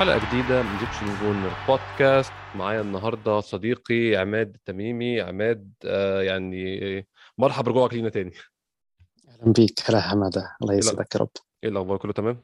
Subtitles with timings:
[0.00, 2.32] حلقة جديدة من Egyptian Gooner podcast.
[2.54, 7.06] معايا النهاردة صديقي عماد التميمي عماد آه يعني
[7.38, 8.32] مرحبا برجوعك لينا تاني.
[9.28, 9.80] أهلا بيك.
[9.84, 11.30] هلا حماده الله يسعدك يا رب.
[11.64, 12.42] إيه الأخبار؟ كله تمام؟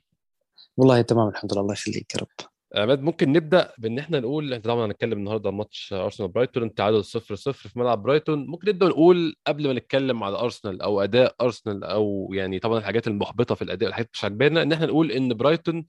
[0.76, 1.62] والله تمام الحمد لله.
[1.62, 2.48] الله يخليك يا رب.
[2.82, 6.74] عماد ممكن نبدأ بإن إحنا نقول إحنا طبعا هنتكلم النهاردة عن ماتش أرسنال برايتون.
[6.74, 8.46] تعادل 0 0 في ملعب برايتون.
[8.46, 13.06] ممكن نبدأ نقول قبل ما نتكلم على أرسنال أو أداء أرسنال أو يعني طبعا الحاجات
[13.06, 15.86] المحبطة في الأداء الحاجات مش عاجبانا إن إحنا نقول إن برايتون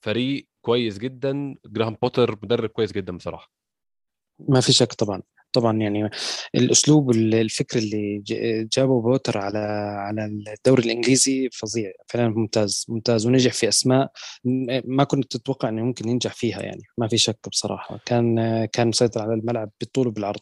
[0.00, 1.54] فريق كويس جدا.
[1.66, 3.52] جراهام بوتر مدرب كويس جدا بصراحة.
[4.48, 5.22] ما في شك طبعا.
[5.52, 6.10] طبعا يعني
[6.54, 8.22] الأسلوب الفكر اللي
[8.76, 9.58] جابه بوتر على
[9.98, 11.92] على الدوري الإنجليزي فظيع.
[12.06, 14.12] فعلا ممتاز ممتاز ونجح في أسماء
[14.84, 16.82] ما كنت تتوقع إنه ممكن ينجح فيها يعني.
[16.98, 18.00] ما في شك بصراحة.
[18.04, 20.40] كان كان مسيطر على الملعب بالطول وبالعرض.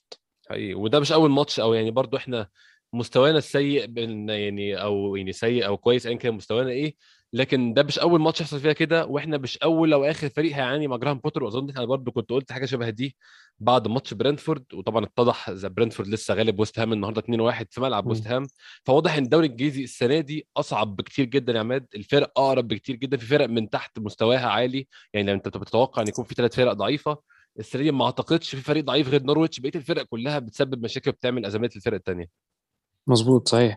[0.51, 0.75] حقيقي.
[0.75, 2.49] وده مش أول ماتش أو يعني برضو إحنا
[2.93, 6.97] مستوانا السيء يعني أو يعني سيء أو كويس ايا كان مستوانا إيه
[7.33, 10.87] لكن ده مش أول ماتش يحصل فيها كده وإحنا مش أول أو آخر فريق هيعاني
[10.89, 13.17] مع جراهام بوتر وأظن أنا برضه كنت قلت حاجة شبه دي
[13.59, 18.07] بعد ماتش برنتفورد وطبعا اتضح إذا برنتفورد لسه غالب ويست هام النهارده 2-1 في ملعب
[18.07, 18.47] ويست هام.
[18.85, 21.87] فواضح إن الدوري الإنجليزي السنة دي أصعب بكتير جدا يا عماد.
[21.95, 24.89] الفرق أقرب بكتير جدا في فرق من تحت مستواها عالي.
[25.13, 27.19] يعني لو أنت بتتوقع إن يكون في ثلاث فرق ضعيفة
[27.59, 29.61] السنة دي ما أعتقدش في فريق ضعيف غير نورويتش.
[29.61, 32.29] بقية الفرق كلها بتسبب مشاكل وبتعمل أزمات للفرق الثانية
[33.09, 33.77] مظبوط صحيح.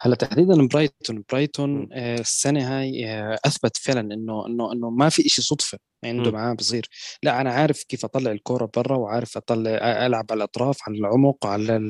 [0.00, 5.22] هلأ تحديدا برايتون برايتون آه، السنة هاي آه، أثبت فعلا إنه إنه إنه ما في
[5.22, 5.78] شيء صدفة.
[6.04, 6.88] عنده معاه بصير.
[7.22, 9.70] لا أنا عارف كيف أطلع الكورة برا وعارف أطلع
[10.06, 11.80] ألعب على الأطراف على العمق على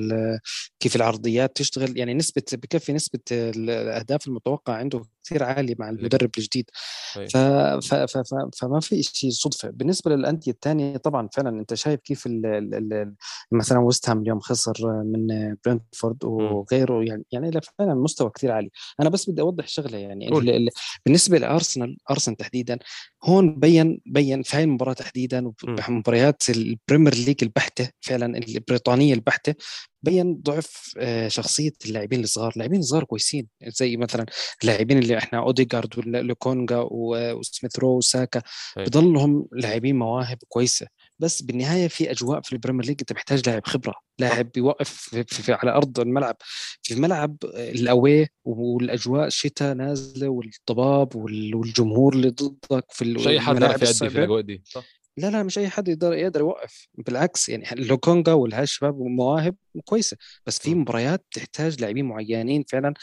[0.81, 1.99] كيف العرضيات تشتغل.
[1.99, 6.71] يعني نسبة بكفي نسبة الأهداف المتوقعة عنده كثير عالي مع المدرب الجديد.
[7.15, 7.37] ف...
[7.37, 7.95] ف...
[7.95, 8.19] ف...
[8.19, 8.35] ف...
[8.61, 9.71] فما في شيء صدفة.
[9.71, 12.47] بالنسبة للأندية الثانية طبعا فعلا أنت شايف كيف ال...
[12.75, 13.15] ال...
[13.53, 17.05] مثلا ويست هام اليوم خسر من برنتفورد وغيره.
[17.05, 18.71] يعني يعني فعلا مستوى كثير عالي.
[19.01, 20.29] أنا بس بدي أوضح شغلة يعني.
[20.39, 20.69] ال...
[21.07, 22.79] بالنسبة لأرسنال أرسنال تحديدا
[23.25, 25.53] هون بين بين في هاي المباراة تحديدا
[25.89, 29.55] ومباريات ال Premier League البحتة فعلا البريطانية البحتة
[30.03, 34.27] بين ضعف آه، شخصية اللاعبين الصغار، اللاعبين الصغار كويسين زي مثلا
[34.63, 38.43] اللاعبين اللي إحنا اوديجارد ولوكونجا وسميث رو وساكا
[38.77, 40.87] بضلهم لاعبين مواهب كويسة.
[41.19, 43.95] بس بالنهاية في أجواء في ال Premier League أنت محتاج لاعب خبرة.
[44.19, 46.37] لاعب بيوقف في, في, في على أرض الملعب.
[46.83, 53.63] في الملعب ال away والأجواء الشتاء نازلة والضباب والجمهور اللي ضدك في مش أي حد
[53.63, 54.63] يعرف يأدي في الأجواء دي.
[54.65, 54.85] صح.
[55.17, 56.89] لا لا مش أي حد يقدر يقدر يوقف.
[56.95, 60.17] بالعكس يعني لوكونجا والهالشباب مواهب كويسة.
[60.47, 62.95] بس في مباريات تحتاج لاعبين معينين فعلا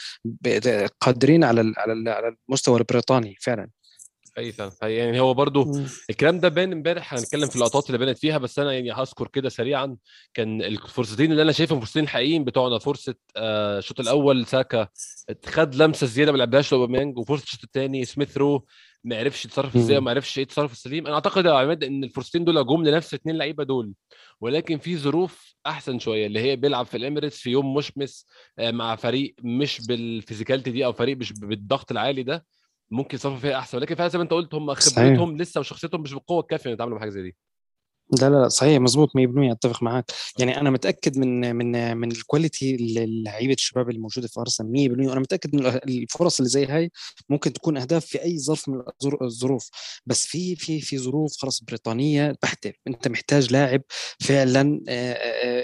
[1.00, 3.68] قادرين على على المستوى البريطاني فعلا.
[4.50, 5.72] فعلا يعني هو برضو
[6.10, 9.48] الكلام ده بان امبارح هنتكلم في اللقطات اللي بانت فيها بس أنا يعني هذكر كده
[9.48, 9.96] سريعا
[10.34, 12.78] كان الفرصتين اللي أنا شايفهم فرصتين حقيقيين بتوعنا.
[12.78, 14.88] فرصة آه، الشوط الأول ساكا
[15.46, 18.66] خد لمسة زيادة ما لعبهاش لأوباميانج وفرصة الشوط الثاني سميث رو
[19.04, 21.06] ما عرفش يتصرف إزاي وما عرفش إيه التصرف السليم.
[21.06, 23.92] أنا أعتقد يا عماد إن الفرصتين دول جم لنفس الاثنين لعيبة دول
[24.40, 28.26] ولكن في ظروف أحسن شوية اللي هي بيلعب في الإميريتس في يوم مشمس
[28.58, 32.46] آه، مع فريق مش بال physicality دي أو فريق مش بالضغط العالي ده.
[32.90, 36.12] ممكن يصرفوا فيها أحسن ولكن فعلا زي ما أنت قلت هم خبرتهم لسه وشخصيتهم مش
[36.14, 37.36] بالقوة الكافية يتعاملوا مع حاجة زي دي.
[38.12, 40.04] لا لا صحيح مظبوط 100% أتفق معاك.
[40.38, 45.08] يعني أنا متأكد من من من ال quality اللعيبه الشباب اللي موجوده في أرسنال 100%
[45.08, 46.90] وأنا متأكد ان الفرص اللي زي هاي
[47.28, 48.82] ممكن تكون أهداف في أي ظرف من
[49.22, 49.68] الظروف.
[50.06, 53.82] بس في في في ظروف خلاص بريطانية بحته أنت محتاج لاعب
[54.20, 54.80] فعلا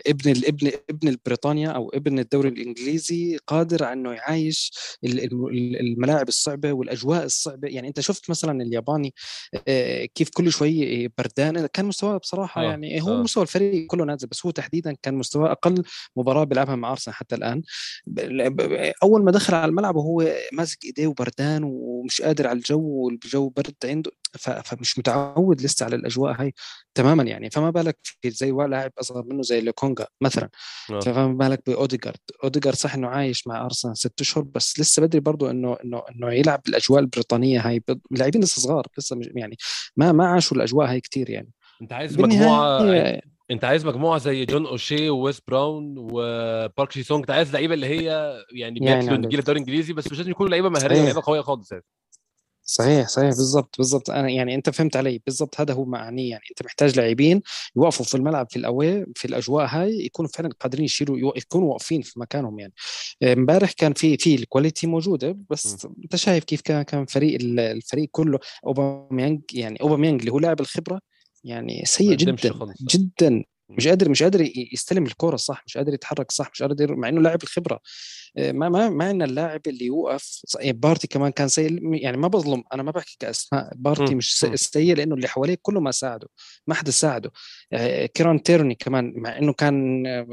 [0.06, 4.72] ابن الابن ابن بريطانيا أو ابن الدوري الإنجليزي قادر على إنه يعايش
[5.04, 7.68] الملاعب الصعبة والأجواء الصعبة.
[7.68, 9.14] يعني أنت شفت مثلا الياباني
[10.14, 12.64] كيف كل شوي بردان كان مستواه بصراحة بصراحة آه.
[12.64, 13.22] يعني هو آه.
[13.22, 15.82] مستوى الفريق كله نازل بس هو تحديدا كان مستواه أقل
[16.16, 17.62] مباراة بيلعبها مع أرسنال حتى الآن
[19.02, 23.74] أول ما دخل على الملعب وهو ماسك إيديه وبردان ومش قادر على الجو والجو برد
[23.84, 26.54] عنده فمش متعود لسه على الأجواء هاي
[26.94, 30.48] تماما يعني فما بالك في زي لاعب أصغر منه زي لوكونجا مثلا
[30.90, 31.00] آه.
[31.00, 35.50] فما بالك بأوديجارد أوديجارد صح إنه عايش مع أرسنال ست أشهر بس لسه بدري برضه
[35.50, 37.82] إنه إنه إنه يلعب بالأجواء البريطانية هاي
[38.12, 39.56] اللاعبين لسه صغار لسه يعني
[39.96, 41.50] ما ما عاشوا الأجواء هاي كتير يعني
[41.82, 42.80] أنت عايز مجموعة
[43.50, 47.20] أنت عايز مجموعة زي جون أوشي وويس براون وبارك شي سونج.
[47.20, 50.50] أنت عايز لعيبة اللي هي يعني بياكلوا يعني نجيل الدوري الإنجليزي بس مش لازم يكونوا
[50.50, 51.84] لعيبة مهارية لعيبة قوية خالص يعني.
[52.62, 53.28] صحيح صحيح.
[53.28, 54.10] بالضبط بالضبط.
[54.10, 55.20] أنا يعني أنت فهمت علي.
[55.26, 55.60] بالضبط.
[55.60, 57.42] هذا هو معنيه يعني أنت محتاج لاعبين
[57.76, 62.20] يوقفوا في الملعب في الاوي في الأجواء هاي يكونوا فعلا قادرين يشيلوا يكونوا واقفين في
[62.20, 62.72] مكانهم يعني.
[63.22, 65.88] امبارح كان في في الكواليتي موجودة بس م.
[66.02, 71.00] أنت شايف كيف كان كان فريق الفريق كله أوباميانج يعني أوباميانج اللي هو لاعب الخبرة
[71.46, 72.36] يعني سيء جدا
[72.90, 73.44] جدا.
[73.68, 77.20] مش قادر مش قادر يستلم الكورة صح مش قادر يتحرك صح مش قادر مع إنه
[77.20, 77.80] لاعب الخبرة.
[78.38, 82.28] آه، ما ما ما عندنا اللاعب اللي يوقف يعني بارتي كمان كان سيء يعني ما
[82.28, 86.28] بظلم أنا ما بحكي كأسماء بارتي مش سيء لأنه اللي حواليه كله ما ساعده
[86.66, 87.32] ما حدا ساعده.
[87.72, 90.26] آه، كيران تيرني كمان مع إنه كان آه،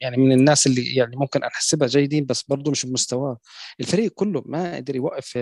[0.00, 3.38] يعني من الناس اللي يعني ممكن أحسبها جيدين بس برضه مش بمستواه.
[3.80, 5.38] الفريق كله ما قدر يوقف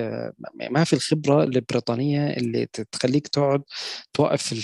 [0.71, 3.63] ما في الخبرة البريطانية اللي تخليك تقعد
[4.15, 4.55] توقف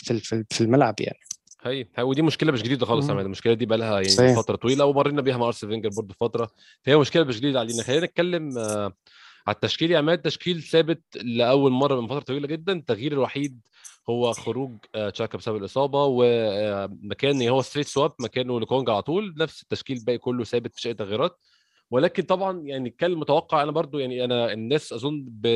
[0.50, 1.18] في الملعب يعني.
[1.62, 4.40] هي هي ودي مشكلة مش جديدة خالص يعني المشكلة دي بقى لها يعني صحيح.
[4.40, 6.50] فترة طويلة ومرينا بيها مع أرسنال فينجر برضه فترة.
[6.82, 7.82] فهي مشكلة مش جديدة علينا.
[7.82, 8.92] خلينا نتكلم آه
[9.46, 10.18] على التشكيل يا عماد.
[10.18, 12.72] تشكيل ثابت لأول مرة من فترة طويلة جدا.
[12.72, 13.60] التغيير الوحيد
[14.10, 19.34] هو خروج آه تشاكا بسبب الإصابة ومكان هو straight swap مكانه لوكونجا على طول.
[19.38, 21.38] نفس التشكيل الباقي كله ثابت مفيش أي تغييرات.
[21.90, 25.46] ولكن طبعا يعني كان متوقع أنا برضو يعني أنا الناس أظن ب...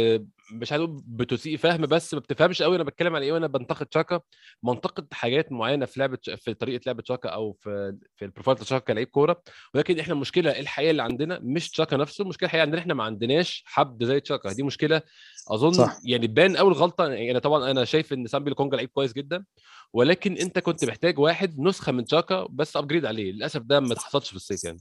[0.52, 3.86] مش عايز أقول بتسيء فهم بس ما بتفهمش قوي أنا بتكلم على إيه وأنا بنتقد
[3.94, 4.20] شاكا.
[4.62, 8.66] منتقد حاجات معينة في لعبة في طريقة لعبة شاكا أو في في ال profile بتاع
[8.66, 9.42] شاكا كلاعب كورة.
[9.74, 13.62] ولكن إحنا المشكلة الحقيقيه اللي عندنا مش شاكا نفسه المشكلة الحقيقيه عندنا إحنا ما عندناش
[13.66, 14.52] حد زي شاكا.
[14.52, 15.02] دي مشكلة
[15.50, 15.96] أظن صح.
[16.04, 19.44] يعني بان اول غلطه يعني أنا طبعا أنا شايف إن سامبي كونجا لعيب كويس جدا
[19.92, 23.32] ولكن أنت كنت محتاج واحد نسخة من شاكا بس ابجريد عليه.
[23.32, 24.78] للأسف ده ما حصلش في الصيف يعني.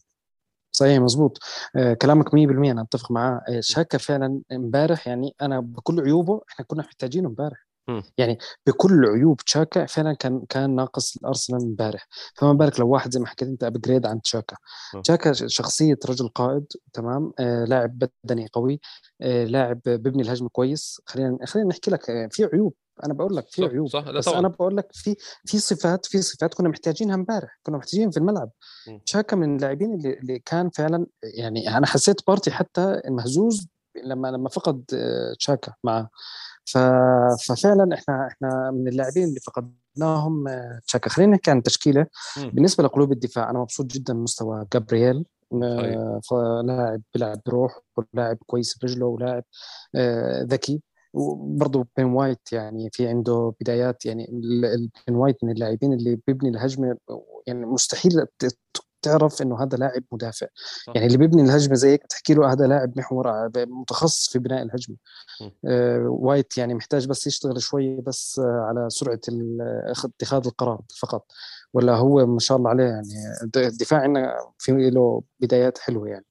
[0.74, 1.40] صحيح مزبوط
[1.76, 3.42] آه كلامك 100% أنا أتفق معاه.
[3.50, 7.58] آه شاكا فعلا امبارح يعني أنا بكل عيوبه إحنا كنا محتاجينه امبارح.
[8.18, 8.38] يعني
[8.68, 12.08] بكل عيوب تشاكا فعلا كان كان ناقص الأرسنال امبارح.
[12.36, 14.56] فما بالك لو واحد زي ما حكيت أنت upgrade عن تشاكا
[15.04, 18.80] تشاكا شخصية رجل قائد تمام؟ آه لاعب بدني قوي
[19.22, 21.02] آه لاعب بيبني الهجمة كويس.
[21.06, 22.74] خلينا خلينا نحكي لك آه، في عيوب.
[23.06, 24.12] أنا بقول لك في عيوب صح.
[24.12, 24.40] بس طبعا.
[24.40, 28.50] أنا بقول لك في في صفات في صفات كنا محتاجينها امبارح كنا محتاجين في الملعب.
[29.06, 33.68] شاكا من اللاعبين اللي, اللي كان فعلا يعني أنا حسيت بارتي حتى مهزوز
[34.04, 34.84] لما لما فقد
[35.40, 36.10] تشاكا معه.
[36.66, 40.46] ففعلا إحنا إحنا من اللاعبين اللي فقدناهم
[40.88, 41.10] تشاكا.
[41.10, 42.08] خلينا نحكي عن التشكيلة.
[42.38, 45.26] بالنسبة لقلوب الدفاع أنا مبسوط جدا من مستوى جابرييل
[46.64, 49.44] لاعب بيلعب بروح ولاعب كويس برجله ولاعب
[50.48, 50.82] ذكي.
[51.14, 54.28] وبرضه بين وايت يعني في عنده بدايات يعني
[55.08, 56.98] بين وايت من اللاعبين اللي بيبني الهجمة
[57.48, 58.26] يعني مستحيل
[59.02, 60.48] تعرف إنه هذا لاعب مدافع.
[60.86, 60.94] صح.
[60.96, 64.98] يعني اللي بيبني الهجمة زيك تحكي له هذا لاعب محور متخصص في بناء الهجمة.
[65.66, 69.20] آه وايت يعني محتاج بس يشتغل شوي بس آه على سرعة
[70.06, 71.26] اتخاذ القرار فقط.
[71.74, 73.14] ولا هو ما شاء الله عليه يعني
[73.56, 76.26] الدفاع عندنا في له بدايات حلوة يعني.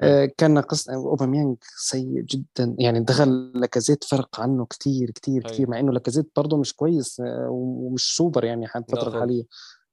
[0.00, 2.76] آه كان ناقص أوباميانج سيء جدا.
[2.78, 7.48] يعني دخل لاكازيت فرق عنه كثير كثير كثير مع إنه لاكازيت برضه مش كويس آه
[7.50, 9.44] ومش سوبر يعني الفترة الحالية.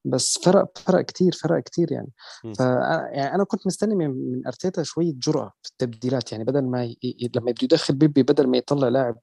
[0.06, 2.10] بس فرق فرق كثير فرق كثير يعني.
[2.56, 6.32] ف يعني أنا كنت مستني من أرتيتا شوية جرأة في التبديلات.
[6.32, 6.98] يعني بدل ما ي...
[7.36, 9.18] لما بده يدخل بيبي بدل ما يطلع لاعب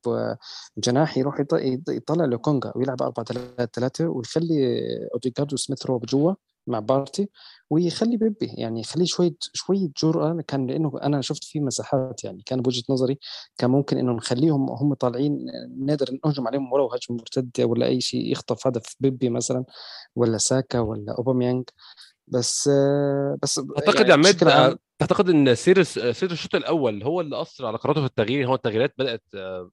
[0.79, 1.41] جناح يروح
[1.88, 4.81] يطلع لوكونجا ويلعب 4 3 3 ويخلي
[5.15, 6.35] أوديجارد وسميث رو جوا.
[6.71, 7.29] مع بارتي
[7.71, 12.63] ويخلي بيبي يعني يخليه شوية شوية جرأة كان لأنه أنا شفت فيه مساحات يعني كان
[12.63, 13.19] بوجهة نظري
[13.59, 15.47] كان ممكن إنه نخليهم هم طالعين
[15.79, 19.65] نقدر نهجم عليهم ولو هجمه مرتده ولا أي شيء يخطف هدف بيبي مثلا
[20.17, 21.65] ولا ساكا ولا أوباميانج.
[22.29, 22.69] بس
[23.43, 27.79] بس أعتقد يعني يا عماد تعتقد إن سير سير الشوط الأول هو اللي أثر على
[27.79, 29.23] قراراته في التغيير هو التغييرات بدأت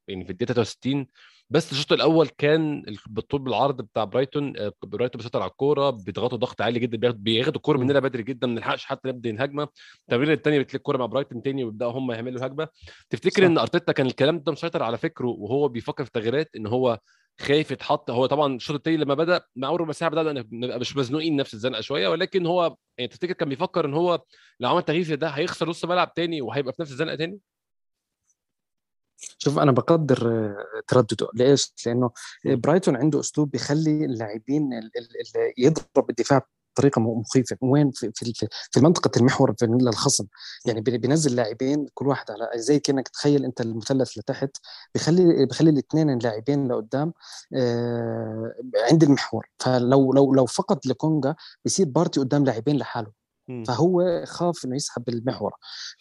[0.08, 1.08] يعني في الدقيقة 63
[1.50, 6.62] بس الشوط الأول كان بالطول بالعرض بتاع برايتون آه، برايتون بيسيطر على الكورة بيضغطوا ضغط
[6.62, 9.68] عالي جدا بياخدوا الكورة مننا بدري جدا ما بنلحقش حتى نبدا الهجمة.
[10.01, 12.68] التمرير الثاني بتلاقي الكورة مع برايتون تاني ويبدأوا هم يعملوا هجمه
[13.10, 13.48] تفتكر صح.
[13.48, 17.00] إن أرتيتا كان الكلام ده مسيطر على فكره وهو بيفكر في التغييرات إن هو
[17.42, 20.98] خايف يتحط؟ هو طبعا الشوط الثاني لما بدأ مع اول ربع ساعه بدانا نبقى مش
[20.98, 24.24] مزنوقين نفس الزنقة شوية ولكن هو يعني تفتكر كان بيفكر إن هو
[24.60, 27.39] لو عمل تغيير ده هيخسر نص ملعب تاني وهيبقى في نفس الزنقة تاني؟
[29.38, 31.27] شوف أنا بقدر آه، تردده.
[31.33, 32.12] ليش؟ لأنه
[32.45, 34.69] برايتون عنده أسلوب بيخلي اللاعبين
[35.57, 36.41] يضرب الدفاع
[36.77, 37.57] بطريقة مخيفة.
[37.62, 40.25] وين؟ في في, في منطقة المحور في للخصم
[40.65, 44.57] يعني بينزل لاعبين كل واحد على زي كأنك تخيل أنت المثلث لتحت.
[44.93, 47.13] بيخلي بيخلي الاثنين اللاعبين لقدام
[47.55, 48.53] آه
[48.91, 49.50] عند المحور.
[49.59, 53.16] فلو لو لو فقد لكونجا بيصير بارتي قدام لاعبين لحاله.
[53.68, 55.51] فهو خاف إنه يسحب المحور.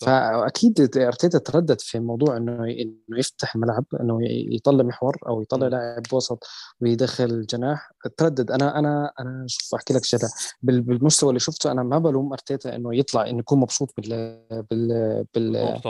[0.00, 6.03] فأكيد أرتيتا تردد في موضوع إنه إنه يفتح الملعب إنه يطلع محور أو يطلع لاعب
[6.12, 6.45] وسط
[6.81, 7.93] ويدخل جناح.
[8.17, 8.50] تردد.
[8.50, 10.21] أنا أنا أنا شوف أحكي لك شيء
[10.62, 15.81] بالمستوى اللي شفته أنا ما بلوم أرتيتا إنه يطلع إنه يكون مبسوط بال بال بال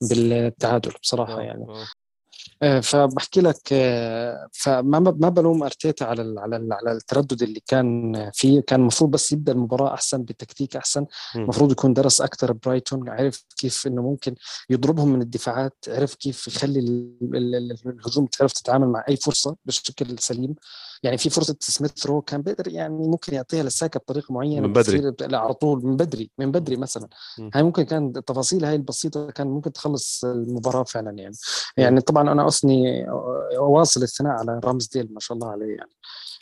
[0.00, 1.64] بالتعادل بصراحة يعني.
[1.68, 1.84] آه،
[2.82, 8.60] فبحكي لك آه، فما ما بلوم أرتيتا على على على التردد اللي كان فيه.
[8.60, 11.06] كان المفروض بس يبدأ المباراة أحسن بالتكتيك أحسن.
[11.36, 14.34] المفروض يكون درس أكثر برايتون عرف كيف إنه ممكن
[14.70, 16.80] يضربهم من الدفاعات عرف كيف يخلي
[17.86, 20.54] الهجوم تعرف تتعامل مع أي فرصة بشكل سليم.
[21.04, 25.12] يعني في فرصة سميث رو كان بيقدر يعني ممكن يعطيها للساكا بطريقة معينة من بدري.
[25.36, 27.08] على طول من بدري من بدري مثلا.
[27.38, 27.50] مم.
[27.54, 31.34] هاي ممكن كان التفاصيل هاي البسيطة كان ممكن تخلص المباراة فعلا يعني.
[31.76, 33.06] يعني طبعا أنا اثني
[33.58, 35.90] واصل الثناء على رامزديل ما شاء الله عليه يعني.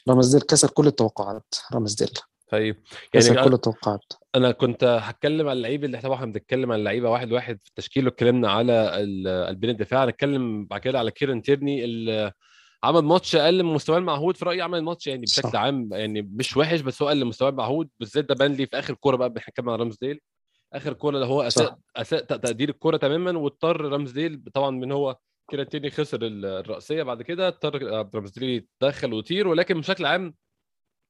[0.08, 2.10] رامزديل كسر كل التوقعات رامزديل
[2.50, 2.76] طيب.
[3.12, 4.04] كسر يعني كل التوقعات.
[4.34, 8.04] أنا كنت هتكلم على اللعيبه اللي إحنا طبعا بنتكلم عن اللعيبة واحد واحد في التشكيل
[8.06, 12.32] واتكلمنا على ال- البين الدفاع هنتكلم بعد كده على كيرن تيرني اللي
[12.84, 15.56] عمل ماتش أقل من مستواه المعهود في رأيي عمل ماتش يعني بشكل صح.
[15.60, 18.78] عام يعني مش وحش بس هو أقل من مستواه المعهود بالذات ده بان لي في
[18.78, 20.20] آخر كورة بقى بنتكلم عن رامزديل
[20.72, 21.78] آخر كورة اللي هو أساء.
[21.96, 25.16] أساء تقدير الكورة تماما واضطر رامزديل طبعا من هو
[25.50, 27.82] كيرن تيرني خسر ال- الرأسية بعد كده اضطر
[28.14, 30.34] رامزديل يتدخل ويطير ولكن بشكل عام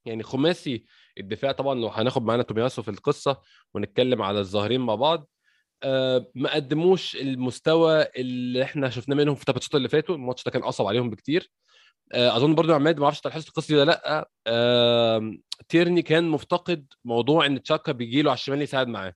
[0.05, 0.85] يعني خماسي
[1.21, 3.41] الدفاع طبعا لو هناخد معانا تومياسو في القصة
[3.75, 5.29] ونتكلم على الظهيرين مع بعض
[6.35, 10.15] ما قدموش المستوى اللي إحنا شفناه منهم في الثلاث اللي فاتوا.
[10.15, 11.51] الماتش ده كان أصعب عليهم بكتير.
[12.13, 14.31] آه، أظن برضو عماد ما أعرفش أنت لاحظت القصة دي ولا لأ.
[14.47, 15.33] آه،
[15.69, 19.15] تيرني كان مفتقد موضوع إن تشاكا بيجي له على الشمال يساعد معاه.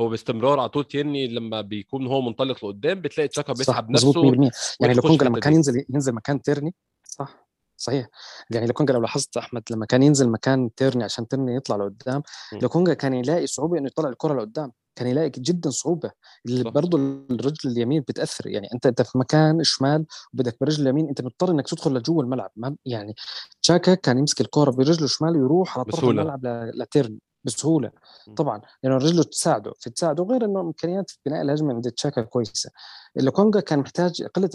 [0.00, 4.50] هو باستمرار على طول تيرني لما بيكون هو منطلق لقدام بتلاقي تشاكا بيسحب نفسه 100%
[4.80, 5.52] يعني وتخش لوكونجا في لما كان.
[5.52, 7.46] ينزل ينزل مكان تيرني صح
[7.76, 8.06] صحيح.
[8.50, 12.22] يعني لوكونجا لو لاحظت أحمد لما كان ينزل مكان تيرني عشان تيرني يطلع لقدام.
[12.62, 14.72] لوكونجا كان يلاقي صعوبة إنه يطلع الكرة لقدام.
[14.96, 16.10] كان يلاقي جدا صعوبة.
[16.46, 16.98] برضه
[17.30, 18.46] الرجل اليمين بتأثر.
[18.46, 22.50] يعني أنت أنت في مكان شمال وبدك برجل اليمين أنت مضطر إنك تدخل لجوه الملعب.
[22.56, 23.14] ما يعني
[23.62, 26.04] تشاكا كان يمسك الكره برجله الشمال ويروح على طرف.
[26.04, 27.90] الملعب ل- لتيرني بسهولة.
[28.36, 29.72] طبعا لأنه رجله تساعده.
[29.78, 32.70] في تساعده غير إنه إمكانيات بناء الهجمة عند تشاكا كويسة.
[33.16, 34.50] لوكونجا كان محتاج قلة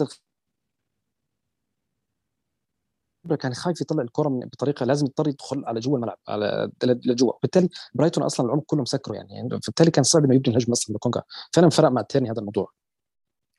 [3.40, 8.24] كان خايف يطلع الكره بطريقة لازم يضطر يدخل على جوا الملعب على لجوا بالتالي برايتون
[8.24, 11.68] أصلا العمق كله مسكره يعني, يعني بالتالي كان صعب إنه يبني الهجمة أصلا لكونجا فعلا
[11.70, 12.72] فرق مع تيرني هذا الموضوع.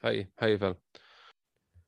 [0.03, 0.75] هاي هاي فعلا.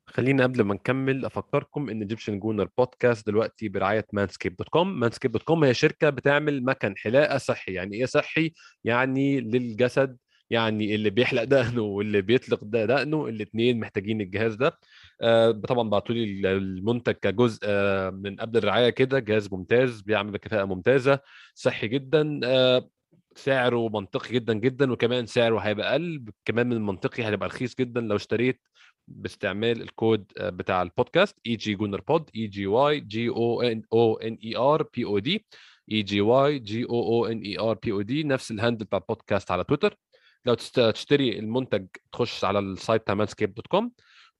[0.07, 5.31] خلينا قبل ما نكمل أفكركم إن Egyptian Gooner Podcast دلوقتي برعاية Manscaped dot com Manscaped
[5.31, 7.73] dot com هي شركة بتعمل مكن حلاقة صحي.
[7.73, 8.53] يعني إيه صحي؟
[8.83, 10.17] يعني للجسد
[10.49, 14.79] يعني اللي بيحلق دقنه واللي بيطلق دقنه الاثنين محتاجين الجهاز ده.
[15.21, 20.65] آه طبعا بعتوا لي المنتج كجزء آه من قبل الرعاية كده جهاز ممتاز بيعمل بكفاءة
[20.65, 21.19] ممتازة
[21.55, 22.89] صحي جدا آه
[23.35, 28.15] سعره منطقي جدا جدا وكمان سعره هيبقى أقل كمان من المنطقي هيبقى رخيص جدا لو
[28.15, 28.61] اشتريت
[29.07, 34.37] باستعمال الكود بتاع ال podcast EG Gooner Pod E G Y G O O N
[34.43, 35.45] E R P O D
[35.91, 38.85] E G Y G O O N E R P O D نفس ال handle
[38.85, 39.97] بتاع البودكاست على تويتر.
[40.45, 43.91] لو تشتري المنتج تخش على ال site بتاع Manscaped dot com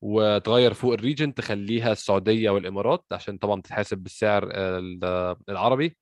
[0.02, 4.50] وتغير فوق ال region تخليها السعودية والإمارات عشان طبعا تتحاسب بالسعر
[5.50, 5.98] العربي.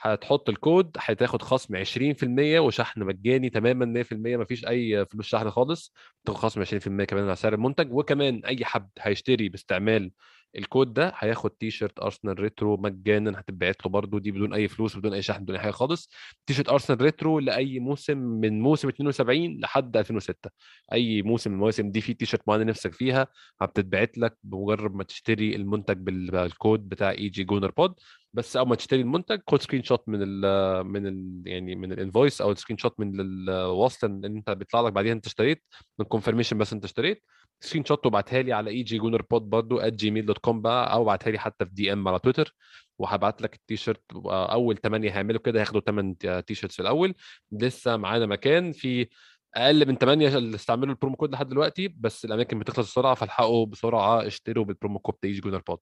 [0.00, 5.94] هتحط الكود هتاخد خصم 20% وشحن مجاني تماما 100% مفيش أي فلوس شحن خالص.
[6.24, 7.92] تاخد خصم 20% كمان على سعر المنتج.
[7.92, 10.10] وكمان أي حد هيشتري باستعمال
[10.56, 14.96] الكود ده هياخد تي شيرت ارسنال retro مجانا هتتبعت له برده دي بدون أي فلوس
[14.96, 16.10] بدون أي شحن بدون أي حاجة خالص.
[16.46, 20.50] تي شيرت ارسنال retro لأي موسم من موسم 72 لحد 2006
[20.92, 23.26] أي موسم من المواسم دي في تي شيرت معينة نفسك فيها
[23.60, 27.94] هتتبعت لك بمجرد ما تشتري المنتج بالكود بتاع EG Gooner Pod
[28.32, 32.40] بس أول ما تشتري المنتج خد screenshot من ال من ال يعني من ال invoice
[32.40, 35.62] أو screenshot من الوصل اللي أنت بيطلع لك بعديها أنت اشتريت
[35.98, 37.22] من confirmation بس أنت اشتريت.
[37.60, 41.38] screenshot وابعتها لي على EG Gooner Pod برضه Gmail dot com بقى أو ابعتها لي
[41.38, 42.54] حتى في DM على تويتر
[42.98, 47.14] وهبعت لك التيشيرت أول 8 هيعملوا كده هياخدوا 8 t-shirts في الأول.
[47.52, 49.08] لسه معانا مكان في
[49.54, 53.66] أقل من 8 اللي استعملوا ال promo code لحد دلوقتي بس الأماكن بتخلص بسرعة فالحقوا
[53.66, 55.78] بسرعة اشتروا بال promo code بتاع EG Gooner Pod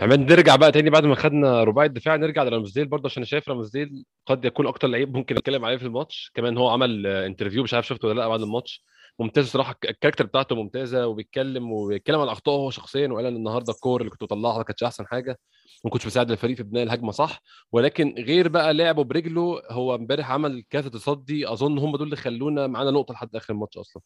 [0.00, 4.04] عماد نرجع بقى تاني بعد ما خدنا رباعي الدفاع نرجع لرامزديل برضه عشان شايف رامزديل
[4.26, 6.30] قد يكون أكتر لعيب ممكن نتكلم عليه في الماتش.
[6.34, 8.84] كمان هو عمل interview مش عارف شفته ولا لأ بعد الماتش.
[9.18, 14.00] ممتاز صراحة الكاركتر بتاعته ممتازة وبيتكلم وبيتكلم عن أخطائه هو شخصيا وقال إن النهارده الكور
[14.00, 15.38] اللي كنت بطلعها ما كانتش أحسن حاجة
[15.84, 17.42] ما كنتش بساعد الفريق في بناء الهجمة صح
[17.72, 22.66] ولكن غير بقى لعبه برجله هو امبارح عمل كذا تصدي أظن هم دول اللي خلونا
[22.66, 24.02] معانا نقطة لحد آخر الماتش أصلا.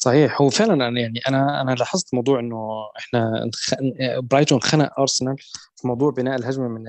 [0.00, 0.40] صحيح.
[0.42, 3.50] هو فعلا يعني أنا أنا لاحظت موضوع إنه إحنا
[4.20, 5.36] برايتون خنق أرسنال
[5.76, 6.84] في موضوع بناء الهجمة من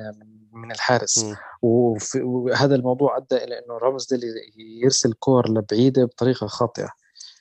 [0.53, 1.25] من الحارس.
[1.25, 1.35] م.
[2.23, 4.21] وهذا الموضوع أدى إلى إنه رامزديل
[4.83, 6.89] يرسل كور لبعيدة بطريقة خاطئة.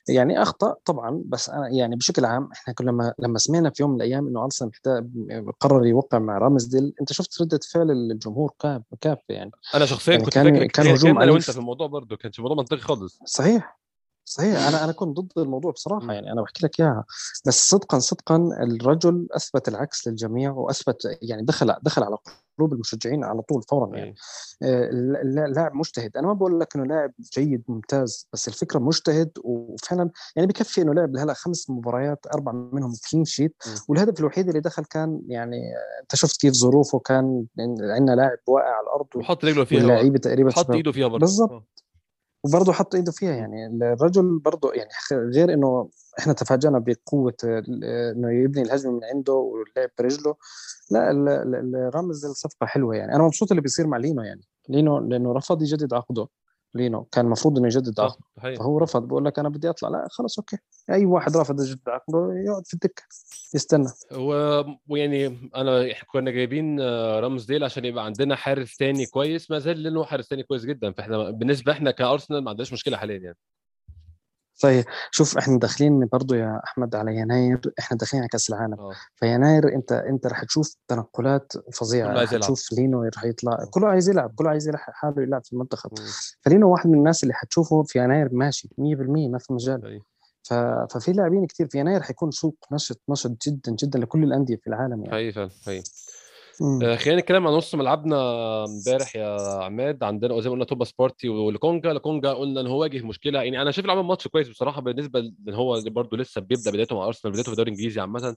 [0.08, 3.96] يعني أخطأ طبعا بس أنا يعني بشكل عام إحنا لما لما سمعنا في يوم من
[3.96, 4.70] الأيام إنه أرسنال
[5.60, 9.50] قرر يوقع مع رامزديل أنت شفت ردة فعل الجمهور كاف كاف يعني.
[9.74, 12.80] أنا شخصيا يعني كنت كان كان هجوم أنا وانت في الموضوع برضه كانش الموضوع منطقي
[12.80, 13.20] خالص.
[13.24, 13.78] صحيح.
[14.28, 17.04] صحيح أنا أنا كنت ضد الموضوع بصراحة يعني أنا بحكي لك إياها.
[17.46, 22.16] بس صدقا صدقا الرجل أثبت العكس للجميع وأثبت يعني دخل دخل على
[22.58, 24.14] قلوب المشجعين على طول فورا يعني.
[24.62, 24.90] آه،
[25.48, 26.16] لاعب مجتهد.
[26.16, 30.94] أنا ما بقول لك إنه لاعب جيد ممتاز بس الفكرة مجتهد وفعلا يعني بكفي إنه
[30.94, 33.56] لعب هلا خمس مباريات أربع منهم كلين شيت
[33.88, 35.60] والهدف الوحيد اللي دخل كان يعني
[36.02, 37.46] أنت شفت كيف ظروفه كان
[37.80, 41.87] عندنا لاعب واقع على الأرض وحط رجله فيها تقريبا حط إيده فيها بالضبط.
[42.44, 43.30] وبرضه حط إيده فيها.
[43.34, 49.90] يعني الرجل برضه يعني غير إنه إحنا تفاجئنا بقوة إنه يبني الهجمة من عنده واللعب
[49.98, 50.34] برجله
[50.90, 53.14] لا رامزديل صفقة حلوة يعني.
[53.14, 54.40] أنا مبسوط اللي بيصير مع لينو يعني.
[54.68, 56.26] لينو لأنه رفض يجدد عقده
[56.74, 58.24] لينو كان المفروض إنه يجدد عقده
[58.56, 59.88] فهو رفض بقول لك أنا بدي أطلع.
[59.88, 60.56] لا خلص okay.
[60.90, 63.02] أي واحد رافض يجدد عقده يقعد في الدكة
[63.54, 63.88] يستنى.
[64.88, 69.50] ويعني أنا كنا جايبين آه، رامزديل عشان يبقى عندنا حارس ثاني كويس.
[69.50, 70.92] ما زال لأنه حارس ثاني كويس جدا.
[70.92, 73.36] فإحنا بالنسبة إحنا كأرسنال ما عندناش مشكلة حاليا يعني.
[74.60, 78.74] طيب شوف إحنا داخلين برضو يا أحمد على يناير إحنا داخلين على كأس العالم.
[78.74, 78.94] أوه.
[79.16, 84.50] فيناير أنت أنت رح تشوف تنقلات فظيعة تشوف لينو رح يطلع كله عايز يلعب كله
[84.50, 85.90] عايز يلحق حاله يلعب في المنتخب.
[86.40, 88.72] فلينو واحد من الناس اللي حتشوفه في يناير ماشي 100%
[89.30, 90.00] ما في مجال.
[90.42, 90.54] ف...
[90.94, 95.04] ففي لاعبين كثير في يناير حيكون سوق نشط نشط جدا جدا لكل الأندية في العالم
[95.04, 95.32] يعني.
[95.32, 95.82] فعلا هي
[96.62, 98.16] آه خلينا نتكلم عن نص ملعبنا
[98.64, 100.02] امبارح يا عماد.
[100.02, 101.92] عندنا زي ما قلنا توماس بارتي ولكونجا.
[101.92, 103.42] لكونجا قلنا إن هو واجه مشكلة.
[103.42, 107.06] يعني أنا شايف عمل ماتش كويس بصراحة بالنسبة إن هو برده لسه بيبدأ بدايته مع
[107.06, 108.36] أرسنال بدايته في الدوري الإنجليزي عامة.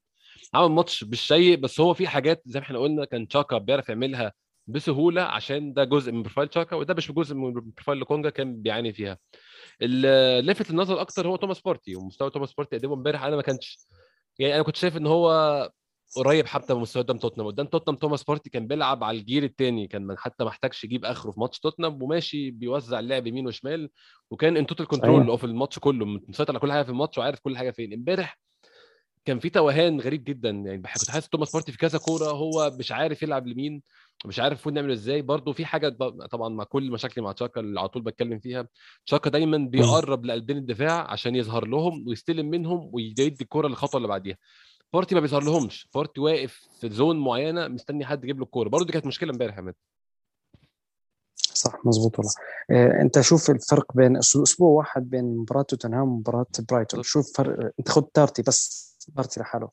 [0.54, 4.34] عمل ماتش سيء بس هو في حاجات زي ما إحنا قلنا كان تشاكا بيعرف يعملها
[4.68, 8.94] بسهولة عشان ده جزء من profile تشاكا وده مش جزء من profile لكونجا كان بيعاني
[8.94, 9.18] فيها.
[9.82, 13.80] اللي لفت النظر أكتر هو توماس بارتي ومستوى توماس بارتي قدمه امبارح أنا ما كانش
[14.40, 15.32] يعني أنا كنت شايف إن هو
[16.16, 17.48] قريب حتى من مستوى قدام توتنهام.
[17.48, 21.06] قدام توتنهام توماس بارتي كان بيلعب على ال gear الثاني كان حتى ما احتاجش يجيب
[21.06, 23.90] آخره في ماتش توتنهام وماشي بيوزع اللعب يمين وشمال
[24.32, 27.58] وكان in total control في الماتش كله مسيطر على كل حاجة في الماتش وعارف كل
[27.58, 27.94] حاجة فين.
[27.94, 28.40] امبارح
[29.26, 32.92] كان في توهان غريب جدا يعني كنت حاسس توماس بارتي في كذا كورة هو مش
[32.92, 33.82] عارف يلعب لمين
[34.26, 35.22] مش عارف المفروض نعمل إزاي.
[35.22, 35.90] برضه في حاجة
[36.32, 38.68] طبعا مع كل مشاكلي مع تشاكا اللي على طول بتكلم فيها
[39.06, 44.38] تشاكا دايما بيقرب لقلبين الدفاع عشان يظهر لهم ويستلم منهم ويدي الكورة للخطوة اللي بعديها.
[44.94, 48.70] بارتي ما بيظهر لهمش بارتي واقف في zone معينة مستني حد يجيب له الكورة.
[48.70, 49.74] برضه دي كانت مشكلة امبارح يا
[51.54, 52.32] صح مظبوط والله.
[52.72, 57.04] آه، انت شوف الفرق بين أسبوع واحد بين مباراة توتنهام ومباراة برايتون.
[57.04, 59.70] شوف فرق انت خد بارتي بس بارتي لحاله.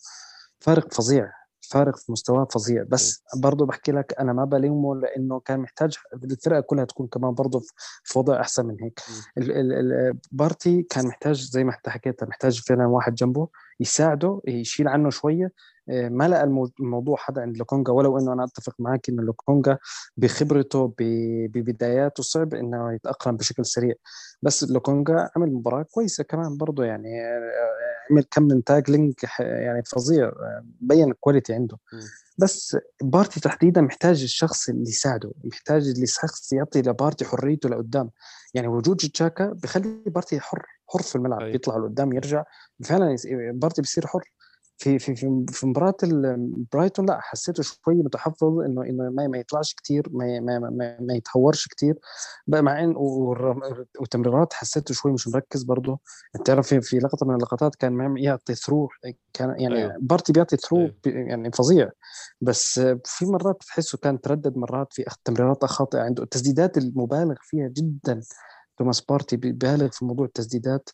[0.60, 1.32] فارق فظيع.
[1.60, 2.84] فارق في مستواه فظيع.
[2.88, 7.62] بس برضه بحكي لك أنا ما بلومه لأنه كان محتاج الفرقة كلها تكون كمان برضه
[8.04, 9.00] في وضع أحسن من هيك.
[10.32, 13.48] بارتي كان محتاج زي ما أنت حكيت محتاج فعلا واحد جنبه.
[13.80, 15.52] يساعده يشيل عنه شوية.
[15.90, 16.44] آه، ما لقى
[16.80, 19.78] الموضوع حدا عند لوكونجا ولو إنه أنا أتفق معك إنه لوكونجا
[20.16, 23.94] بخبرته ببداياته صعب إنه يتأقلم بشكل سريع.
[24.42, 27.50] بس لوكونجا عمل مباراة كويسة كمان برضه يعني آه،
[28.10, 31.78] عمل كم من tackling يعني فظيع آه، بين ال quality عنده.
[32.38, 38.10] بس بارتي تحديدا محتاج الشخص اللي يساعده محتاج اللي الشخص يعطي لبارتي حريته لقدام.
[38.54, 40.77] يعني وجود تشاكا بخلي بارتي حر.
[40.88, 41.54] حر في الملعب أيوة.
[41.54, 42.44] يطلع لقدام يرجع
[42.84, 43.16] فعلا
[43.52, 44.32] بارتي بيصير حر
[44.78, 45.94] في في في, في مباراة
[46.72, 51.14] برايتون لا حسيته شوي متحفظ إنه إنه ما, ما يطلعش كثير ما, ما, ما, ما
[51.14, 51.98] يتهورش كثير
[52.48, 52.94] مع إن
[54.00, 55.98] وتمريرات حسيته شوي مش مركز برضه
[56.40, 58.88] بتعرف في, في لقطة من اللقطات كان يعطي through
[59.32, 59.96] كان يعني أيوه.
[60.00, 60.94] بارتي بيعطي through أيوه.
[61.06, 61.90] يعني فظيع
[62.40, 68.20] بس في مرات تحسه كان تردد مرات في تمريرات خاطئه عنده التسديدات المبالغ فيها جدا
[68.78, 70.90] توماس بارتي بيبالغ في موضوع التسديدات.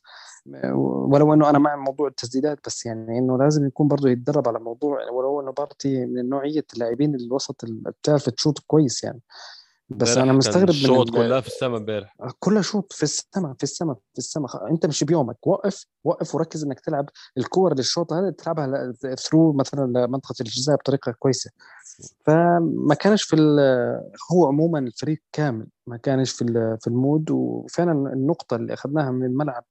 [0.74, 5.10] ولو إنه أنا مع موضوع التسديدات بس يعني إنه لازم يكون برضه يتدرب على موضوع
[5.10, 9.20] ولو إنه بارتي من نوعية اللاعبين الوسط اللي بتعرف تشوت كويس يعني.
[9.88, 12.16] بس أنا مستغرب من الشوط كلها في السماء امبارح.
[12.38, 15.46] كلها شوط في السماء في السماء في السماء أنت مش بيومك.
[15.46, 21.50] وقف وقف وركز إنك تلعب الكور للشوط هذا تلعبها through مثلا منطقه الجزاء بطريقة كويسة.
[22.26, 23.36] فما كانش في
[24.32, 26.44] هو عموما الفريق كامل ما كانش في
[26.80, 29.64] في ال mood وفعلا النقطة اللي أخذناها من الملعب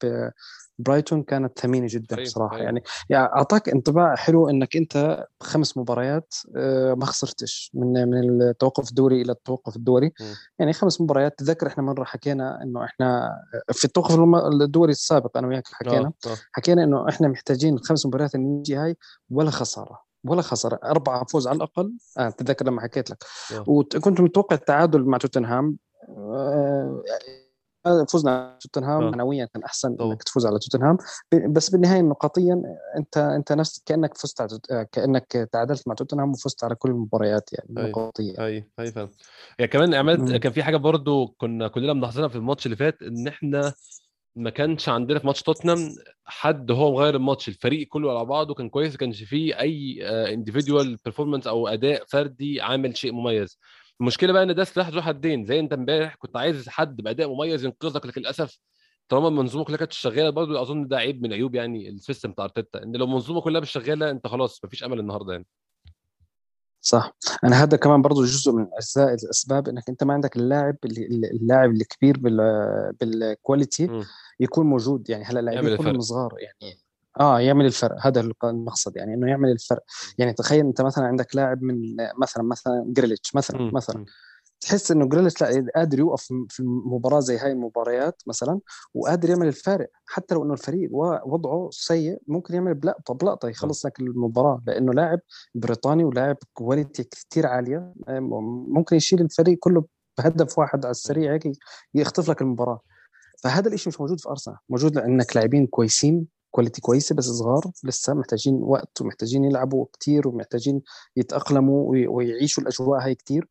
[0.80, 2.66] برايتون كانت ثمينة جدا أيوة بصراحة أيوة.
[2.66, 8.90] يعني يعني أعطاك انطباع حلو إنك أنت خمس مباريات آه، ما خسرتش من من التوقف
[8.90, 10.24] الدوري إلى التوقف الدوري م.
[10.60, 13.32] يعني خمس مباريات تذكر إحنا مرة حكينا إنه إحنا
[13.72, 14.16] في التوقف
[14.62, 16.14] الدوري السابق أنا وياك حكينا أوه.
[16.28, 16.38] أوه.
[16.52, 18.98] حكينا إنه إحنا محتاجين الخمس مباريات اللي نجي هاي
[19.30, 21.94] ولا خسارة ولا خساره أربعة فوز على الأقل.
[22.18, 23.24] آه تتذكر لما حكيت لك.
[23.68, 25.78] وكنت متوقع التعادل مع توتنهام.
[26.10, 27.04] آه
[28.10, 29.10] فزنا توتنهام.
[29.10, 30.12] معنويا كان أحسن طبعا.
[30.12, 30.98] إنك تفوز على توتنهام.
[31.50, 32.62] بس بالنهاية نقاطيا
[32.98, 37.50] أنت أنت نفس كأنك فزت على آه، كأنك تعادلت مع توتنهام وفزت على كل المباريات
[37.54, 39.10] يعني نقاطيا اي اي فعلا.
[39.60, 43.28] يعني كمان عماد كان في حاجة برضو كنا كلنا ملاحظينها في الماتش اللي فات إن
[43.28, 43.74] إحنا
[44.36, 47.48] ما كانش عندنا في ماتش توتنهام حد هو مغير الماتش.
[47.48, 52.62] الفريق كله على بعضه كان كويس ما كانش فيه أي individual performance أو أداء فردي
[52.62, 53.60] عامل شيء مميز.
[54.02, 55.46] المشكلة بقى إن ده سلاح ذو حدين.
[55.46, 58.60] زي أنت امبارح كنت عايز حد بأداء مميز ينقذك لكن للأسف
[59.10, 62.46] طالما المنظومه كلها كانت شغالة برضه أظن ده عيب من عيوب يعني ال system بتاع
[62.46, 62.84] أرتيتا.
[62.84, 65.46] إن لو المنظومه كلها مش شغالة أنت خلاص مفيش أمل النهارده يعني.
[66.82, 67.14] صح.
[67.44, 71.72] أنا هذا كمان برضه جزء من اجزاء الأسباب إنك أنت ما عندك اللاعب اللي اللاعب
[71.72, 72.18] الكبير
[73.02, 73.90] بال quality
[74.40, 76.78] يكون موجود يعني هلأ اللاعبين كلهم صغار يعني
[77.20, 79.84] آه يعمل الفرق هذا المقصد يعني إنه يعمل الفرق.
[80.18, 81.76] يعني تخيل أنت مثلا عندك لاعب من
[82.22, 83.72] مثلا مثلا جريليتش مثلا م.
[83.74, 84.06] مثلا.
[84.62, 88.60] تحس إنه جريليتش لا قادر يوقف في المباراة زي هاي المباريات مثلا
[88.94, 90.90] وقادر يعمل الفارق حتى لو إنه الفريق
[91.26, 94.62] وضعه سيء ممكن يعمل بلقطة بلقطة يخلص لك المباراة.
[94.68, 95.20] لأنه لاعب
[95.56, 97.94] بريطاني ولاعب quality كثير عالية
[98.68, 99.86] ممكن يشيل الفريق كله
[100.18, 101.52] بهدف واحد على السريع هيك
[101.94, 102.82] يخطف لك المباراة.
[103.44, 104.58] فهذا الشيء مش موجود في أرسنال.
[104.70, 110.82] موجود لأنك لاعبين كويسين quality كويسة بس صغار لسه محتاجين وقت ومحتاجين يلعبوا كتير ومحتاجين
[111.16, 113.48] يتأقلموا ويعيشوا الأجواء هاي كتير.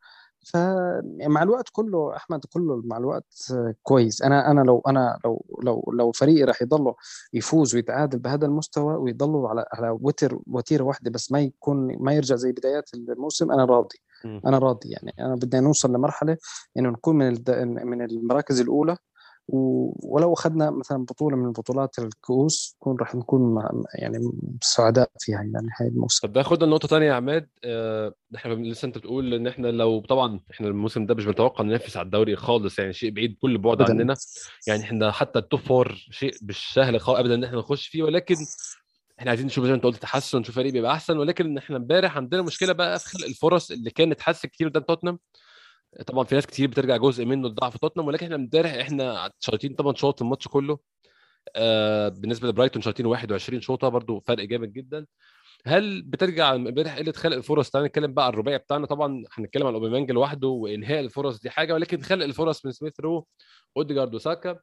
[0.53, 3.53] فمع الوقت كله أحمد كله مع الوقت
[3.83, 4.23] كويس.
[4.23, 6.95] أنا أنا لو أنا لو لو لو فريقي راح يضله
[7.33, 12.37] يفوز ويتعادل بهذا المستوى ويضلوا على على وتر وتيرة واحدة بس ما يكون ما يرجع
[12.37, 13.99] زي بدايات الموسم أنا راضي.
[14.47, 15.15] أنا راضي يعني.
[15.19, 16.37] أنا بدنا نوصل لمرحلة
[16.79, 17.35] إنه نكون من
[17.87, 18.97] من المراكز الأولى
[19.49, 23.63] ولو أخذنا مثلا بطولة من بطولات الكؤوس نكون راح نكون
[23.95, 26.27] يعني سعداء فيها يعني هاي الموسم.
[26.29, 27.49] طب ناخد لنقطه ثانية يا عماد.
[27.65, 31.97] آه إحنا لسه أنت بتقول إن إحنا لو طبعا إحنا الموسم ده مش بنتوقع ننافس
[31.97, 34.17] على الدوري خالص يعني شيء بعيد كل بعد عننا.
[34.67, 38.37] يعني إحنا حتى ال top four شيء مش سهل ابدا إن إحنا نخش فيه ولكن
[39.19, 42.17] إحنا عايزين نشوف زي ما أنت قلت تحسن نشوف فريق بيبقى أحسن ولكن إحنا إمبارح
[42.17, 45.19] عندنا مشكلة بقى في خلق الفرص اللي كانت حاصلة كتير قدام توتنهام.
[46.07, 49.95] طبعا في ناس كتير بترجع جزء منه لضعف توتنهام ولكن إحنا امبارح إحنا شايطين 8
[49.97, 50.79] شوط في الماتش كله.
[51.57, 55.07] آه بالنسبة لبرايتون شايطين 21 شوطة برضو فرق جامد جدا.
[55.67, 58.87] هل بترجع امبارح قلة خلق الفرص؟ تعالى نتكلم بقى على الرباعي بتاعنا.
[58.87, 63.27] طبعا هنتكلم عن أوباميانج لوحده وإنهاء الفرص دي حاجة ولكن خلق الفرص من سميث رو
[63.77, 64.59] أوديجارد وساكا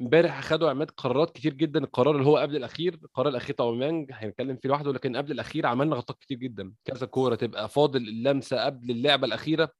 [0.00, 1.80] امبارح خدوا عماد قرارات كتير جدا.
[1.84, 5.66] القرار اللي هو قبل الأخير القرار الأخير بتاع أوباميانج هنتكلم فيه لوحده لكن قبل الأخير
[5.66, 6.72] عملنا غلطات كتير جدا.
[6.84, 9.70] كذا كورة تبقى فاضل اللمسة قبل اللعبة الأخيرة.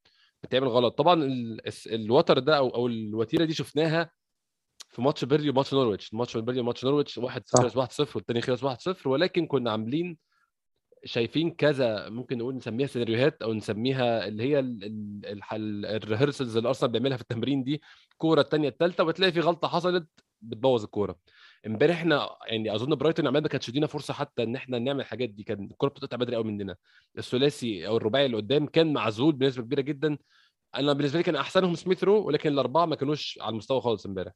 [0.42, 0.98] بتعمل غلط.
[0.98, 1.28] طبعا
[1.86, 4.10] الوتر ده أو أو الوتيرة دي شفناها
[4.90, 6.14] في ماتش بيرنلي وماتش نورويتش.
[6.14, 10.18] ماتش بيرنلي وماتش نورويتش واحد خلص 1-0 والثاني خلص 1-0 ولكن كنا عاملين
[11.04, 14.58] شايفين كذا ممكن نقول نسميها سيناريوهات أو نسميها اللي هي
[15.96, 17.82] ال rehearsals اللي أرسنال بيعملها في التمرين دي.
[18.12, 20.08] الكوره الثانية الثالثه وتلاقي في غلطة حصلت
[20.42, 21.16] بتبوظ الكورة.
[21.66, 25.28] امبارح إحنا يعني أظن برايتون عماد ما كانتش ادينا فرصة حتى إن إحنا نعمل الحاجات
[25.28, 25.42] دي.
[25.42, 26.76] كان الكوره بتقطع بدري قوي مننا.
[27.18, 30.18] الثلاثي أو الرباعي اللي قدام كان معزول بنسبة كبيرة جدا.
[30.74, 34.32] أنا بالنسبة لي كان أحسنهم سميث رو ولكن الأربعة ما كانوش على المستوى خالص امبارح.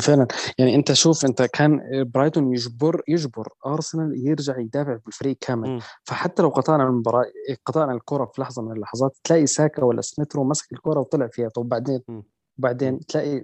[0.00, 0.26] فعلا.
[0.58, 1.80] يعني أنت شوف أنت كان
[2.14, 5.68] برايتون يجبر يجبر أرسنال يرجع يدافع بالفريق كامل.
[5.68, 5.80] م.
[6.04, 7.24] فحتى لو قطعنا المباراه
[7.66, 11.48] قطعنا الكرة في لحظة من اللحظات تلاقي ساكا ولا سميث رو مسك الكرة وطلع فيها.
[11.48, 12.22] طب بعدين؟ م.
[12.60, 13.42] وبعدين تلاقي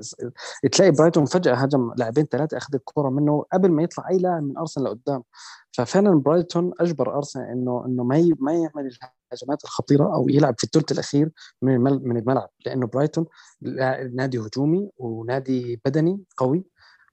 [0.72, 4.58] تلاقي برايتون فجأة هجم لاعبين ثلاثة اخذ الكرة منه قبل ما يطلع أي لاعب من
[4.58, 5.22] أرسنال لقدام.
[5.72, 8.90] ففعلا برايتون أجبر أرسنال إنه إنه ما ما يعمل
[9.32, 11.30] الهجمات الخطيرة أو يلعب في الثلث الأخير
[11.62, 13.26] من من الملعب لأنه برايتون
[14.12, 16.64] نادي هجومي ونادي بدني قوي.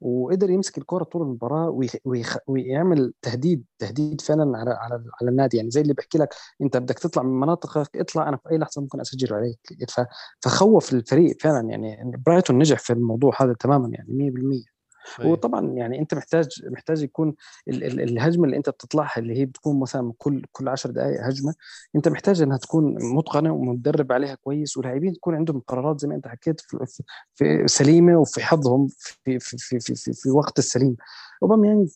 [0.04, 1.70] وقدر يمسك الكره طول المباراة
[2.06, 2.38] ويخ...
[2.48, 5.58] ويعمل تهديد تهديد فعلا على على على النادي.
[5.58, 6.30] يعني زي اللي بحكي لك
[6.62, 9.60] انت بدك تطلع من مناطقك اطلع أنا في أي لحظة ممكن أسجل عليك.
[9.90, 10.02] ف...
[10.42, 11.70] فخوف الفريق فعلا.
[11.70, 14.73] يعني برايتون نجح في الموضوع هذا تماما يعني 100%
[15.20, 15.28] أيه.
[15.28, 17.36] وطبعا يعني أنت محتاج محتاج يكون
[17.68, 21.54] ال ال الهجمة اللي أنت بتطلعها اللي هي بتكون مثلا كل كل 10 دقائق هجمة
[21.96, 26.28] أنت محتاج إنها تكون متقنة ومتدرب عليها كويس واللاعبين تكون عندهم قرارات زي ما أنت
[26.28, 27.04] حكيت في,
[27.36, 30.96] في سليمة وفي حظهم في في في في, في, في وقت السليم.
[31.44, 31.90] اوباميانج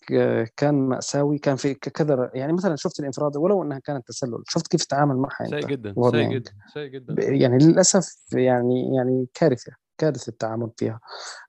[0.56, 4.84] كان مأساوي كان في كذا يعني مثلا شفت الانفراد ولو إنها كانت تسلل شفت كيف
[4.84, 7.24] تعامل معها سيء جدا سيء جدا سيء جدا.
[7.24, 9.87] يعني للأسف يعني يعني كارثة.
[9.98, 11.00] كارثة التعامل فيها.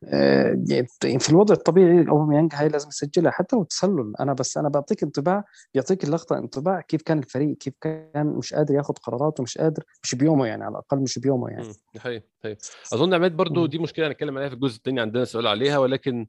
[0.04, 0.64] آه،
[1.04, 4.12] يعني في الوضع الطبيعي اوباميانج هاي لازم يسجلها حتى لو تسلل.
[4.20, 8.74] أنا بس أنا بعطيك انطباع بيعطيك اللقطة انطباع كيف كان الفريق كيف كان مش قادر
[8.74, 11.72] ياخذ قرارات ومش قادر مش بيومه يعني على الأقل مش بيومه يعني.
[12.00, 12.56] هي هي
[12.92, 16.26] أظن عماد برضو دي مشكلة هنتكلم عليها في الجزء الثاني عندنا سؤال عليها ولكن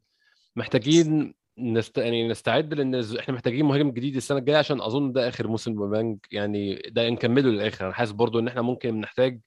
[0.56, 1.98] محتاجين نست...
[1.98, 6.18] يعني نستعد لأن إحنا محتاجين مهاجم جديد السنة الجاية عشان أظن ده آخر موسم أوبانج
[6.32, 7.86] يعني ده نكمله للآخر.
[7.86, 9.40] أنا حاسس برضو إن إحنا ممكن نحتاج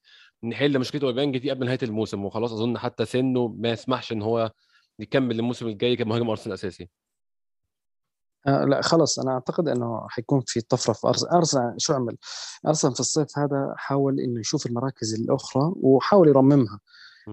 [0.45, 4.53] نحل مشكلة اوبانج دي قبل نهاية الموسم وخلاص أظن حتى سنه ما يسمحش إن هو
[4.99, 6.89] يكمل الموسم الجاي كمهاجم أرسنال أساسي
[8.47, 12.17] آه لا خلص أنا أعتقد إنه حيكون في طفرة في ارسنال أرسنال شو عمل؟
[12.67, 16.81] أرسنال في الصيف هذا حاول إنه يشوف المراكز الأخرى وحاول يرممها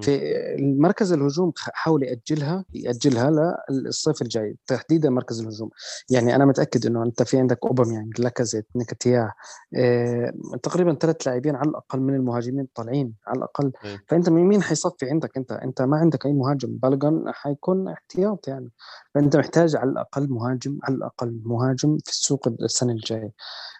[0.01, 5.69] في المركز الهجوم حاول يأجلها يأجلها للصيف الجاي تحديدا مركز الهجوم.
[6.09, 9.31] يعني أنا متأكد إنه أنت في عندك أوباميانج لاكازيت نيكاتيا
[9.75, 13.71] آه تقريبا ثلاث لاعبين على الأقل من المهاجمين طالعين على الأقل.
[14.07, 16.77] فأنت مين حيصفي عندك أنت؟ أنت ما عندك أي مهاجم.
[16.77, 18.71] بالغن حيكون احتياط يعني.
[19.13, 23.31] فأنت محتاج على الأقل مهاجم على الأقل مهاجم في السوق السنة الجاية.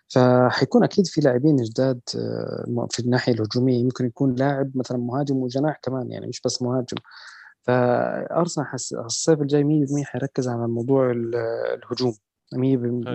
[0.10, 5.80] فحيكون أكيد في لاعبين جداد آه، في الناحية الهجومية يمكن يكون لاعب مثلا مهاجم وجناح
[5.84, 6.98] كمان يعني مش بس مهاجم.
[7.62, 12.14] فأرسنال حس الصيف الجاي 100% حيركز على موضوع الهجوم.
[12.56, 13.08] 100%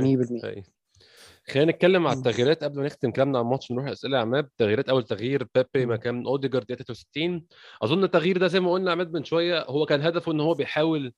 [1.49, 4.49] خلينا نتكلم على التغييرات قبل ما نختم كلامنا عن الماتش نروح أسئلة يا عماد.
[4.59, 7.47] تغييرات أول تغيير بيبي مكان أوديجارد 63
[7.83, 11.13] أظن التغيير ده زي ما قلنا عماد من شوية هو كان هدفه إن هو بيحاول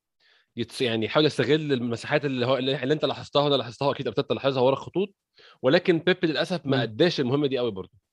[0.81, 4.73] يعني يحاول يستغل المساحات اللي هو اللي انت لاحظتها وأنا لاحظتها أكيد ابتدت تلاحظها ورا
[4.75, 5.09] الخطوط
[5.63, 8.06] ولكن بيبي للأسف ما أداش المهمة دي قوي برضه.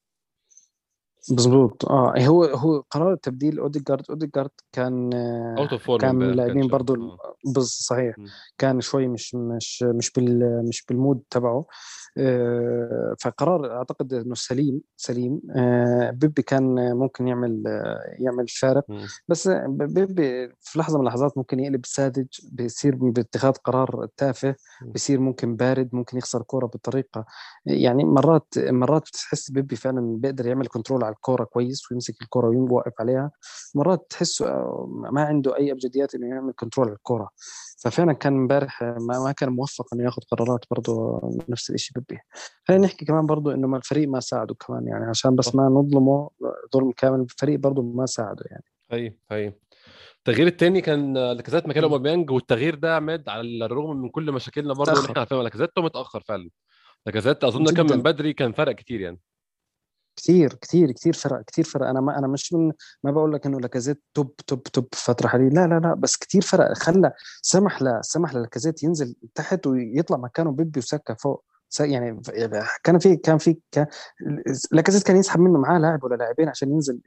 [1.31, 4.03] مظبوط آه هو هو قرار تبديل أوديجارد.
[4.09, 5.13] أوديجارد كان
[5.57, 7.61] out of كان لاعبين برضه آه.
[7.61, 8.19] صحيح.
[8.19, 8.25] م.
[8.57, 11.65] كان شوي مش مش مش بال مش بال mood تبعه.
[12.17, 15.41] آه، فقرار أعتقد إنه سليم سليم.
[15.55, 17.63] آه، بيبي كان ممكن يعمل
[18.19, 18.85] يعمل فارق.
[19.27, 25.55] بس بيبي في لحظة من اللحظات ممكن يقلب ساذج بيصير باتخاذ قرار تافه بيصير ممكن
[25.55, 27.25] بارد ممكن يخسر كورة بطريقة.
[27.65, 32.93] يعني مرات مرات بتحس بيبي فعلا بيقدر يعمل control على الكورة كويس ويمسك الكورة ويوقف
[32.99, 33.31] عليها.
[33.75, 34.45] مرات تحسه
[34.87, 37.29] ما عنده أي أبجديات إنه يعمل control على الكورة.
[37.77, 42.19] ففعلا كان امبارح ما, كان موفق إنه ياخذ قرارات برضه نفس الشيء بيبي.
[42.67, 46.29] خلينا نحكي كمان برضه إنه الفريق ما ساعده كمان يعني عشان بس ما نظلمه
[46.73, 48.63] ظلم كامل الفريق برضه ما ساعده يعني.
[48.93, 49.53] اي اي
[50.17, 54.91] التغيير الثاني كان لاكازيت مكان أوباميانج والتغيير ده عماد على الرغم من كل مشاكلنا برضه
[54.91, 56.49] اللي إحنا عارفينها لاكازيت متاخر فعلا.
[57.05, 59.19] لاكازيت أظن كان من بدري كان فرق كتير يعني.
[60.15, 61.87] كثير كثير كثير فرق كثير فرق.
[61.87, 62.71] أنا ما أنا مش من
[63.03, 66.41] ما بقول لك إنه لاكازيت top top top فتره حاليا لا لا لا بس كثير
[66.41, 66.73] فرق.
[66.73, 71.43] خلى سمح ل سمح للاكازيت ينزل تحت ويطلع مكانه بيبي وسكا فوق.
[71.79, 72.21] يعني
[72.83, 73.85] كان في كان في كان
[74.71, 77.01] لاكازيت كان يسحب منه معاه لاعب ولا لاعبين عشان ينزل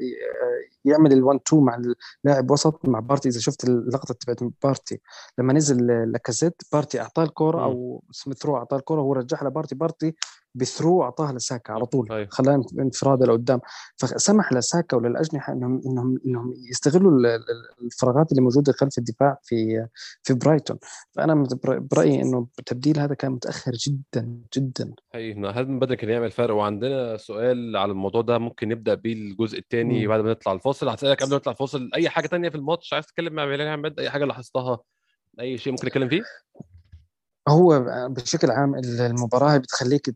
[0.85, 1.81] يعمل ال1 2 مع
[2.25, 3.29] اللاعب وسط مع بارتي.
[3.29, 5.01] إذا شفت اللقطة تبعت بارتي
[5.39, 10.15] لما نزل لاكازيت بارتي أعطاه الكورة أو سميث رو أعطاه الكورة وهو رجعها لبارتي بارتي
[10.57, 12.31] ب through اعطاها لساكا على طول طيب.
[12.31, 13.61] خلاه انفراده لقدام.
[13.97, 17.39] فسمح لساكا وللأجنحة إنهم إنهم إنهم يستغلوا
[17.83, 19.87] الفراغات اللي موجودة خلف الدفاع في
[20.23, 20.79] في برايتون.
[21.13, 24.95] فأنا برأيي إنه التبديل هذا كان متأخر جدا جدا.
[25.13, 29.13] حقيقي هذا من بدري كان يعمل فرق؟ وعندنا سؤال على الموضوع ده ممكن نبدأ بيه
[29.13, 30.89] الجزء الثاني بعد ما نطلع الفاصل.
[30.89, 34.01] هسألك قبل ما نطلع الفاصل أي حاجة ثانية في الماتش؟ عايز تتكلم مع بلال احمد
[34.01, 34.79] أي حاجة لاحظتها؟
[35.41, 36.23] أي شيء ممكن نتكلم فيه؟
[37.49, 40.11] هو بشكل عام المباراة بتخليك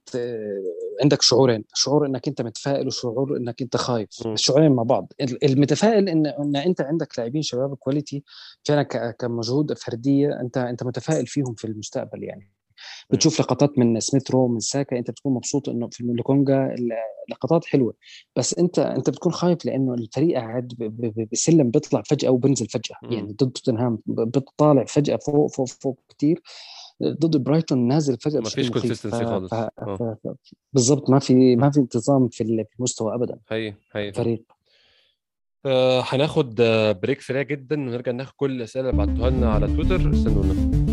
[1.03, 4.33] عندك شعورين شعور إنك أنت متفائل وشعور إنك أنت خايف م.
[4.33, 5.13] الشعورين مع بعض.
[5.43, 8.25] المتفائل ان إن أنت عندك لاعبين شباب quality
[8.65, 8.83] فعلا
[9.19, 12.51] كمجهود فردية انت أنت متفائل فيهم في المستقبل يعني.
[13.11, 16.75] بتشوف لقطات من سميث رو من ساكا أنت بتكون مبسوط إنه في لوكونجا
[17.31, 17.95] لقطات حلوة.
[18.37, 20.93] بس انت أنت بتكون خايف لأنه الفريق قاعد
[21.33, 22.97] بسلم بيطلع فجأة وبنزل فجأة.
[23.03, 26.43] يعني ضد توتنهام بتطالع فجأة فوق فوق فوق كثير
[27.03, 29.53] ضد برايتون نازل فجأة ما فيش consistency خالص.
[29.53, 30.17] آه.
[30.73, 33.39] بالضبط ما في ما في انتظام في المستوى ابدا.
[33.51, 34.43] هي هي فريق.
[35.67, 36.55] آه هناخد
[37.03, 39.97] بريك سريع جدا ونرجع ناخد كل الأسئلة اللي بعتوها لنا على تويتر.
[39.97, 40.90] استنونا.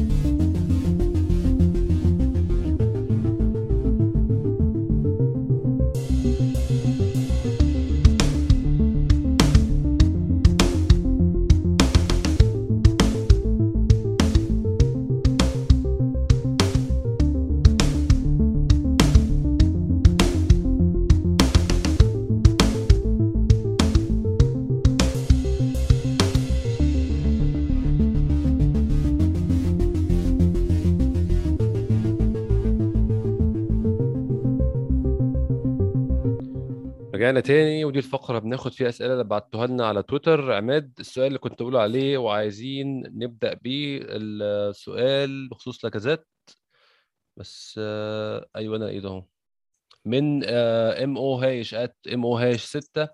[37.17, 40.51] رجعنا تاني ودي الفقرة بناخد فيها أسئلة اللي بعتوها لنا على تويتر.
[40.51, 46.25] عماد السؤال اللي كنت بقول عليه وعايزين نبدأ بيه السؤال بخصوص لاكازيت
[47.37, 49.25] بس آه أيوه أنا إيه ده
[50.05, 53.07] من ام أو هايش ات ام أو هايش 6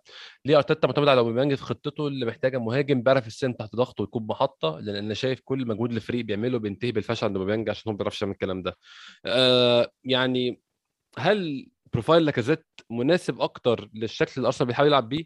[0.45, 4.27] ليه أرتيتا معتمد على اوباميانج في خطته اللي محتاجة مهاجم بيعرف السن تحت ضغط ويكون
[4.27, 7.97] محطة؟ لأن أنا شايف كل مجهود الفريق بيعمله بينتهي بالفشل عند اوباميانج عشان هو ما
[7.97, 8.77] بيعرفش يعمل الكلام ده.
[9.25, 10.61] آه يعني
[11.17, 15.25] هل profile لاكازيت مناسب أكتر للشكل اللي أرسنال بيحاول يلعب بيه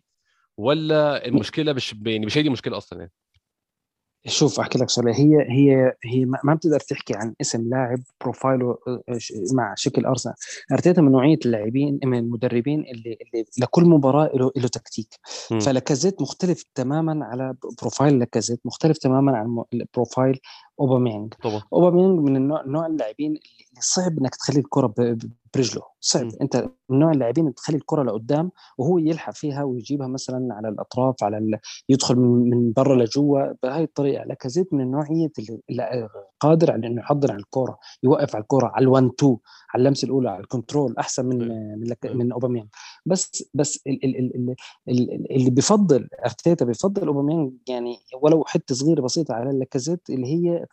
[0.57, 3.11] ولا المشكلة مش يعني مش هي دي المشكلة أصلا يعني؟
[4.27, 8.77] شوف أحكي لك شغله هي هي هي ما بتقدر تحكي عن اسم لاعب profile ه
[8.87, 9.01] آه،
[9.53, 10.35] مع شكل أرسنال.
[10.71, 15.07] أرتيتا من نوعية اللاعبين من المدربين اللي اللي لكل مباراة له له تكتيك.
[15.61, 19.63] فلكازيت مختلف تماما على profile لاكازيت مختلف تماما عن
[19.95, 20.39] profile
[20.79, 21.33] أوباميانج.
[21.73, 24.93] أوباميانج من النوع نوع اللاعبين اللي صعب إنك تخلي الكرة
[25.55, 25.81] برجله.
[25.99, 26.27] صعب.
[26.41, 31.37] أنت من نوع اللاعبين تخلي الكرة لقدام وهو يلحق فيها ويجيبها مثلا على الأطراف على
[31.37, 31.59] ال...
[31.89, 33.53] يدخل من, برا لجوا.
[33.63, 34.81] بهاي الطريقة لاكازيت من
[35.69, 36.07] اللي
[36.39, 39.37] قادر على إنه يحضر على الكره يوقف على الكره على ال1 2
[39.73, 41.37] على اللمسة الأولى على ال control أحسن من
[41.79, 42.05] من, لك...
[42.05, 42.67] من أوباميانج.
[43.05, 44.05] بس بس ال...
[44.05, 44.35] ال...
[44.35, 44.55] ال...
[44.89, 45.31] ال...
[45.31, 50.65] اللي بفضل أرتيتا بفضل أوباميانج يعني ولو حتة صغيرة بسيطة على لاكازيت اللي هي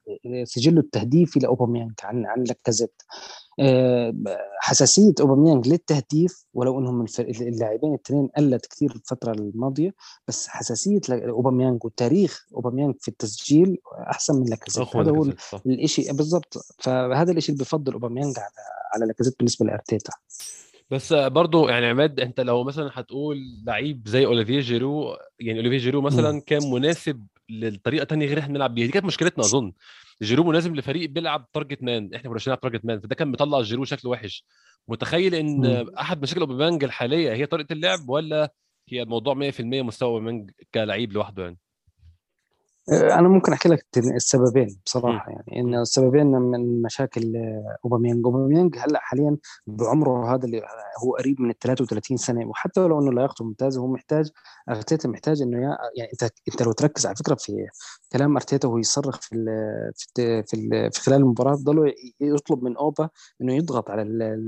[0.44, 3.02] سجله التهديفي لأوباميانج عن عن لاكازيت.
[3.60, 4.14] آه،
[4.60, 9.94] حساسية أوباميانج للتهديف ولو إنهم اللاعبين الاثنين قلت كثير الفترة الماضية
[10.28, 13.78] بس حساسية أوباميانج وتاريخ أوباميانج في التسجيل
[14.10, 14.96] أحسن من لاكازيت.
[14.96, 15.32] هذا هو
[15.66, 18.48] الشيء بالضبط فهذا الشيء اللي بفضل أوباميانج على
[18.94, 20.12] على لاكازيت بالنسبة لأرتيتا.
[20.90, 26.00] بس برضه يعني عماد أنت لو مثلا هتقول لعيب زي اوليفيه جيرو يعني اوليفيه جيرو
[26.00, 28.86] مثلا كان مناسب للطريقه ثانية غير إحنا بنلعب بيها.
[28.86, 29.72] دي كانت مشكلتنا أظن.
[30.22, 33.84] جيرو مناسب لفريق بيلعب target man إحنا كنا بنلعب target man فده كان مطلع جيرو
[33.84, 34.44] شكله وحش.
[34.88, 35.90] متخيل إن م.
[35.98, 38.54] أحد مشاكل أوباميانج الحالية هي طريقة اللعب ولا
[38.88, 41.58] هي الموضوع 100% مستوى أوباميانج كلعيب لوحده يعني؟
[42.92, 45.60] أنا ممكن أحكي لك السببين بصراحة يعني.
[45.60, 50.62] ان السببين من مشاكل آه، اوباميانج اوباميانج هلأ حاليا بعمره هذا اللي
[51.04, 52.46] هو قريب من ال 33 سنة.
[52.46, 54.30] وحتى لو إنه لياقته ممتازة هو محتاج
[54.68, 55.58] أرتيتا محتاج إنه
[55.96, 57.66] يعني إنت إنت لو تركز على فكرة في
[58.12, 59.46] كلام أرتيتا وهو يصرخ في ال
[59.96, 61.86] في في, في خلال المباراة ضلوا
[62.20, 63.08] يطلب من أوبا
[63.40, 64.02] إنه يضغط على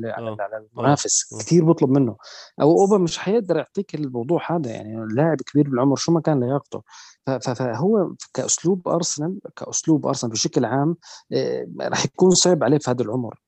[0.04, 0.36] على, آه.
[0.40, 1.34] على المنافس.
[1.40, 2.16] كثير بيطلب منه.
[2.60, 5.06] أو أوبا مش حيقدر يعطيك الموضوع هذا يعني.
[5.14, 6.82] لاعب كبير بالعمر شو ما كان لياقته.
[7.26, 10.96] فهو كأسلوب أرسنال كأسلوب أرسنال بشكل عام
[11.32, 13.40] آه، راح يكون صعب عليه في هذا العمر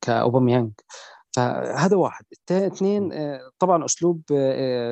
[0.00, 0.70] كأوباميانج.
[1.36, 2.24] فهذا واحد.
[2.50, 4.90] اثنين آه، طبعا أسلوب آه،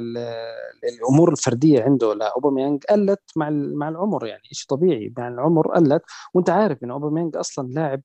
[0.94, 6.02] الأمور الفردية عنده لأوباميانج قلت مع مع العمر يعني شيء طبيعي مع العمر قلت.
[6.34, 8.02] وأنت عارف إن أوباميانج أصلا لاعب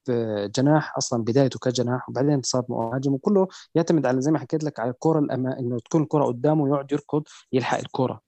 [0.58, 4.91] جناح أصلا بدايته كجناح وبعدين صار مهاجم وكله يعتمد على زي ما حكيت لك على
[4.91, 8.22] الكرة الأما إنه تكون الكرة قدامه ويقعد يركض يلحق الكرة.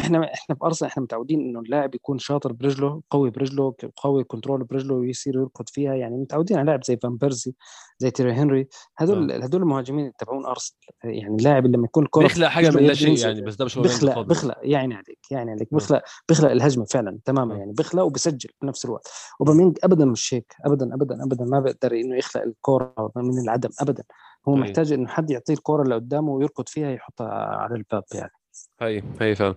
[0.00, 4.64] إحنا إحنا في أرسنال إحنا متعودين إنه اللاعب يكون شاطر برجله قوي برجله قوي كنترول
[4.64, 7.54] برجله ويصير يركض فيها يعني متعودين على لاعب زي فان بيرسي
[7.98, 9.44] زي تيري هنري هذول آه.
[9.44, 13.40] هذول المهاجمين تبعون أرسنال يعني اللاعب لما يكون الكره بيخلق حاجة من لا شيء يعني
[13.42, 17.72] بس ده مش بيخلق بيخلق يعني عليك يعني عليك بيخلق بيخلق الهجمة فعلا تماما يعني
[17.72, 19.08] بيخلق وبسجل بنفس الوقت.
[19.40, 24.04] أوباميانج ابدا مش هيك ابدا ابدا ابدا ما بيقدر إنه يخلق الكره من العدم ابدا.
[24.48, 24.64] هو طيب.
[24.64, 28.32] محتاج انه حد يعطيه الكره اللي قدامه ويركض فيها يحطها على الباب يعني
[28.80, 29.54] هي هي فعلا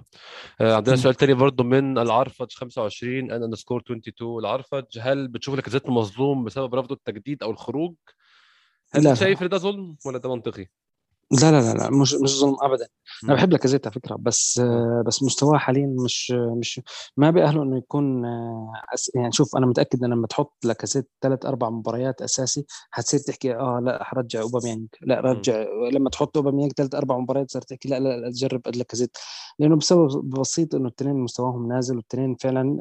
[0.62, 6.44] آه عندنا سؤال تاني برضه من العرفج 25 underscore 22 العرفج هل بتشوف لاكازيت مظلوم
[6.44, 7.96] بسبب رفضه التجديد أو الخروج؟
[8.92, 10.68] هل لا شايف إن ده ظلم ولا ده منطقي؟
[11.32, 12.88] لا لا لا لا مش مش ظلم ابدا.
[13.24, 14.62] أنا بحب لاكازيت على فكرة بس
[15.06, 16.82] بس مستواه حاليا مش مش
[17.18, 18.24] ما بيأهله إنه يكون
[19.16, 23.80] يعني شوف أنا متأكد إن لما تحط لاكازيت ثلاث أربع مباريات أساسي حتصير تحكي آه
[23.84, 28.18] لا حرجع أوباميانج لا رجع لما تحط أوباميانج ثلاث أربع مباريات صار تحكي لا لا,
[28.18, 29.18] لا تجرب لاكازيت
[29.60, 32.80] لأنه بسبب بسيط إنه الاثنين مستواهم نازل والاثنين فعلا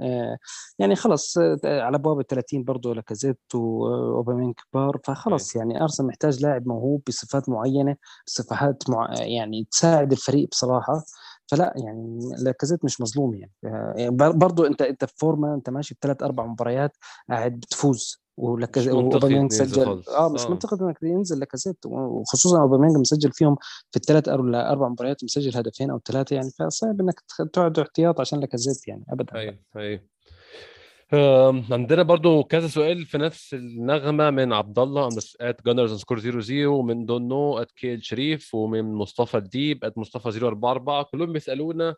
[0.78, 6.66] يعني خلص على ابواب ال 30 برضه لاكازيت واوباميانج كبار فخلص يعني أرسنال محتاج لاعب
[6.66, 7.96] موهوب بصفات معينة
[8.42, 11.04] صفات مع يعني تساعد الفريق بصراحة.
[11.50, 16.22] فلا يعني لاكازيت مش مظلوم يعني, يعني برضه انت انت في فورما انت ماشي بثلاث
[16.22, 16.96] أربع مباريات
[17.30, 18.22] قاعد بتفوز.
[18.38, 20.02] اوباميانج سجل.
[20.08, 20.50] آه مش آه.
[20.50, 23.56] منطقي إنك ينزل لاكازيت وخصوصا أوباميانج مسجل فيهم
[23.90, 26.50] في الثلاث أو أربع مباريات مسجل هدفين أو ثلاثة يعني.
[26.50, 27.20] فصعب إنك
[27.52, 29.34] تقعد احتياط عشان لاكازيت يعني ابدا.
[29.34, 30.00] أيوه أيوه
[31.12, 35.08] عندنا برضو كذا سؤال في نفس النغمة من عبد الله
[35.40, 41.04] at Gunners score 00 ومن دونو at كيل شريف ومن مصطفى الديب at مصطفى 044
[41.12, 41.94] كلهم بيسألونا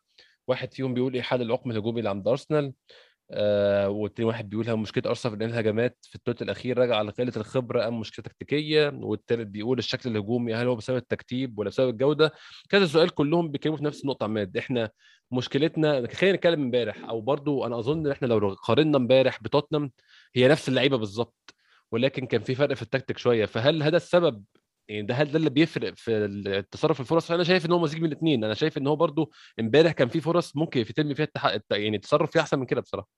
[0.48, 2.72] واحد فيهم بيقول إيه حل العقم الهجومي اللي عند أرسنال؟
[3.32, 7.88] آه والتاني واحد بيقول مشكلة أرسنال في الهجمات في الثلث الأخير راجع على قله الخبرة
[7.88, 12.32] أم مشكلة تكتيكية؟ والتالت بيقول الشكل الهجومي هل هو بسبب التكتيك ولا بسبب الجودة؟
[12.68, 14.56] كذا سؤال كلهم بيتكلموا في نفس النقطة عماد.
[14.56, 14.90] إحنا
[15.32, 19.92] مشكلتنا خلينا نتكلم امبارح أو برضو أنا أظن إن إحنا لو قارنا امبارح بتوتنهام
[20.34, 21.54] هي نفس اللعيبة بالظبط
[21.92, 23.46] ولكن كان في فرق في التكتيك شوية.
[23.46, 24.44] فهل هذا السبب
[24.88, 28.06] يعني ده هل ده اللي بيفرق في التصرف الفرص؟ أنا شايف إن هو مزيج من
[28.06, 31.58] الاثنين أنا شايف إن هو برضو امبارح كان في فرص ممكن يتم فيها التح...
[31.70, 33.08] يعني التصرف فيها أحسن من كده بصراحة.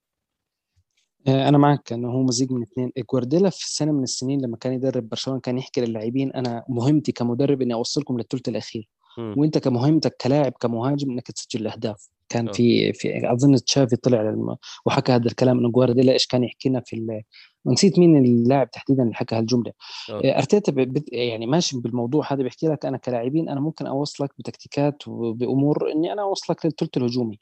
[1.28, 4.72] آه، أنا معك انه هو مزيج من اثنين جوارديولا في سنة من السنين لما كان
[4.72, 8.88] يدرب برشلونة كان يحكي للاعبين أنا مهمتي كمدرب إني أوصلكم للثلث الأخير.
[9.18, 12.08] وانت كمهمتك كلاعب كمهاجم انك تسجل الأهداف.
[12.28, 12.54] كان أوه.
[12.56, 14.56] في في أظن تشافي طلع للم...
[14.86, 17.22] وحكى هذا الكلام إنه جوارديولا إيش كان يحكي لنا في ال...
[17.64, 19.72] ونسيت مين اللاعب تحديدا اللي حكى هالجملة.
[20.10, 20.20] أوه.
[20.20, 21.02] أرتيتا ب...
[21.12, 26.22] يعني ماشي بالموضوع هذا بيحكي لك أنا كلاعبين أنا ممكن أوصلك بتكتيكات وبأمور إني أنا
[26.22, 27.38] أوصلك للثلث الهجومي.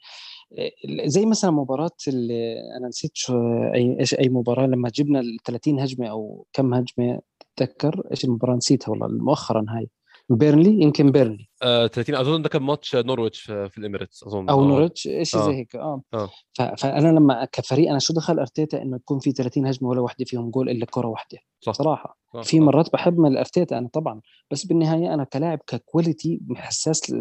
[1.05, 3.33] زي مثلا مباراة اللي أنا نسيت شو
[3.73, 7.19] أي إيش أي مباراة لما جبنا ال 30 هجمة أو كم هجمة
[7.55, 9.89] تتذكر إيش المباراة؟ نسيتها والله مؤخرا هاي.
[10.29, 11.50] بيرنلي؟ يمكن بيرنلي.
[11.61, 14.49] آه 30 أظن ده كان ماتش نورويتش في, الإميريتس أظن.
[14.49, 15.45] أو نورويتش شيء آه.
[15.45, 16.29] زي هيك آه, آه.
[16.77, 20.49] فأنا لما كفريق أنا شو دخل أرتيتا إنه يكون في 30 هجمة ولا واحدة فيهم
[20.49, 21.73] جول إلا كرة واحدة صح.
[21.73, 22.17] صراحة.
[22.33, 22.41] صح.
[22.41, 27.13] في مرات بحب من أرتيتا أنا طبعا بس بالنهاية أنا كلاعب ك quality حساس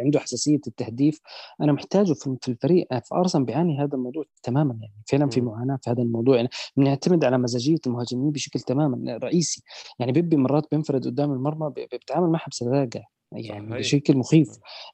[0.00, 1.20] عنده حساسية التهديف
[1.60, 2.86] أنا محتاجه في الفريق.
[2.90, 6.48] في أرسنال بيعاني هذا الموضوع تماما يعني فعلا في معاناة في هذا الموضوع يعني.
[6.76, 9.62] بنعتمد على مزاجية المهاجمين بشكل تماما رئيسي.
[9.98, 13.04] يعني بيبي مرات بينفرد قدام المرمى بيتعامل معها بسذاجة.
[13.36, 13.78] يعني صحيح.
[13.78, 14.48] بشكل مخيف.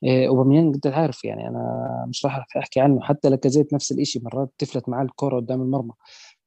[0.08, 4.50] آه، أوباميانج أنت عارف يعني أنا مش راح أحكي عنه حتى لاكازيت نفس الشيء مرات
[4.58, 5.92] تفلت معاه الكوره قدام المرمى.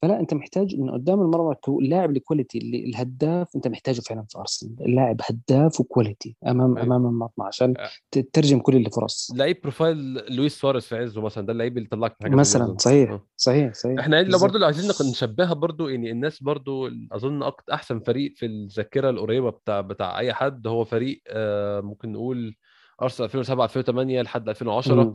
[0.01, 4.37] فلا أنت محتاج انه قدام المرمى اللاعب ال quality اللي الهداف أنت محتاجه فعلا في
[4.37, 6.87] أرسنال اللاعب هداف و quality أمام أيوة.
[6.87, 7.89] أمام المرمى عشان آه.
[8.11, 12.35] تترجم كل الفرص لعيب profile لويس سواريز في عزه مثلا ده اللعيب اللي طلعك حاجة
[12.35, 13.27] مثلا صحيح آه.
[13.37, 18.33] صحيح صحيح إحنا لو برضه لو عايزين نشبهها برضه يعني الناس برضه أظن أحسن فريق
[18.35, 22.55] في الذاكرة القريبة بتاع بتاع أي حد هو فريق آه ممكن نقول
[23.01, 25.13] أرسنال 2007 2008 لحد 2010 م.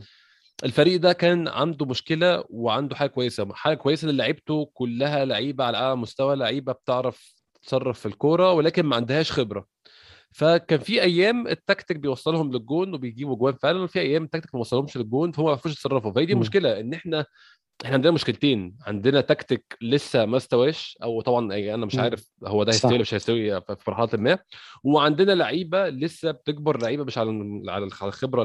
[0.63, 3.53] الفريق ده كان عنده مشكلة وعنده حاجة كويسة.
[3.53, 8.85] حاجة كويسة إن لعيبته كلها لعيبة على أعلى مستوى لعيبة بتعرف تتصرف في الكورة ولكن
[8.85, 9.65] ما عندهاش خبرة.
[10.31, 13.53] فكان في أيام التكتيك بيوصلهم للجون وبيجيبوا جوان.
[13.53, 16.11] فعلا وفي أيام التكتيك ما وصلهمش للجون فهم ما عرفوش يتصرفوا.
[16.11, 17.25] فهي دي المشكلة إن إحنا
[17.85, 18.77] إحنا عندنا مشكلتين.
[18.87, 23.61] عندنا تكتيك لسه ما استواش أو طبعا أنا مش عارف هو ده هيستوي مش هيستوي
[23.61, 24.39] في مرحلة ما.
[24.83, 28.43] وعندنا لعيبة لسه بتكبر لعيبة مش على على الخبرة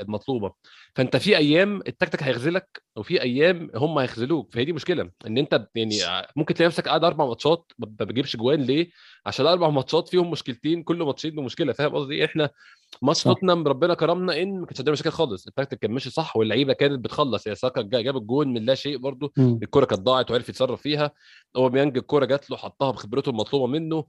[0.00, 0.52] المطلوبة.
[0.94, 5.94] فأنت في أيام التكتيك هيخذلك وفي أيام هم هيخذلوك فهي دي مشكلة إن أنت يعني
[6.36, 8.90] ممكن تلاقي نفسك قاعد أربع ماتشات ما بتجيبش جوان ليه؟
[9.26, 12.50] عشان أربع ماتشات فيهم مشكلتين كل ماتشين بمشكلة فاهم قصدي إيه؟ إحنا
[13.02, 16.72] ماتش توتنهام ربنا كرمنا إن ما كانش عندنا مشاكل خالص التكتيك كان ماشي صح واللعيبة
[16.72, 19.32] كانت بتخلص يا ساكا جاب الجون من لا شيء برضه
[19.62, 21.10] الكرة كانت ضاعت وعرف يتصرف فيها
[21.56, 24.04] أوباميانج الكرة جات له حطها بخبرته المطلوبة منه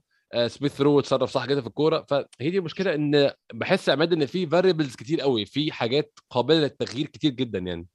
[0.46, 2.04] سميث رو اتصرف صح جدا في الكورة.
[2.08, 7.06] فهي دي المشكلة إن بحس عماد إن في variables كتير قوي في حاجات قابلة للتغيير
[7.06, 7.86] كتير جدا يعني.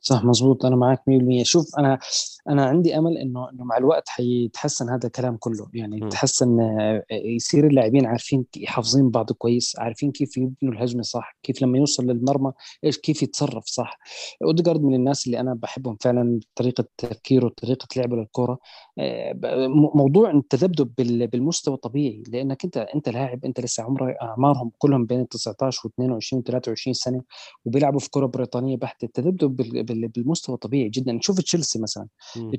[0.00, 1.98] صح مزبوط أنا معك 100% شوف أنا
[2.48, 5.66] أنا عندي أمل إنه إنه مع الوقت حيتحسن هذا الكلام كله.
[5.74, 11.62] يعني يتحسن آه، يصير اللاعبين عارفين حافظين بعض كويس عارفين كيف يبنوا الهجمة صح كيف
[11.62, 12.52] لما يوصل للمرمى
[12.84, 13.98] إيش كيف يتصرف صح.
[14.44, 18.58] أوديجارد من الناس اللي أنا بحبهم فعلا طريقة تفكيره وطريقه لعبه للكره
[18.98, 19.32] آه،
[19.94, 20.94] موضوع التذبذب
[21.30, 26.92] بالمستوى طبيعي لأنك أنت أنت لاعب أنت لسه عمرك أعمارهم كلهم بين 19 و22 و23
[26.92, 27.22] سنة
[27.64, 29.04] وبيلعبوا في كرة بريطانية بحتة.
[29.04, 29.56] التذبذب
[29.94, 31.18] بالمستوى طبيعي جدا.
[31.22, 32.06] شوف تشيلسي مثلا.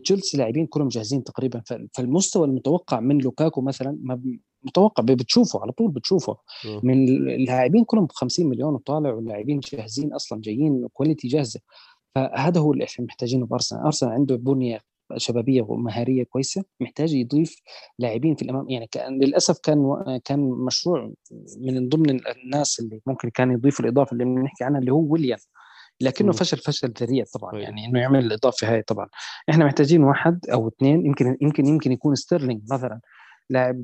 [0.04, 1.62] تشيلسي لاعبين كلهم جاهزين تقريبا.
[1.94, 4.22] فالمستوى المتوقع من لوكاكو مثلا ما
[4.64, 6.38] متوقع بتشوفه على طول بتشوفه.
[6.84, 11.60] من اللاعبين كلهم ب 50 مليون وطالع واللاعبين جاهزين أصلا جايين quality جاهزة.
[12.16, 14.12] فهذا هو اللي إحنا محتاجينه بارسنال أرسنال.
[14.12, 14.80] عنده بنية
[15.18, 17.62] شبابية ومهارية كويسة محتاج يضيف
[18.00, 18.70] لاعبين في الأمام.
[18.70, 21.14] يعني كان للأسف كان كان مشروع
[21.58, 25.40] من ضمن الناس اللي ممكن كان يضيف الإضافة اللي بنحكي عنها اللي هو ويليام.
[26.02, 27.62] لكنه فشل فشل ذريع طبعا طيب.
[27.62, 29.08] يعني إنه يعمل الاضافه هاي طبعا
[29.50, 33.00] إحنا محتاجين واحد أو اثنين يمكن يمكن يمكن يكون ستيرلينج مثلا
[33.50, 33.82] لاعب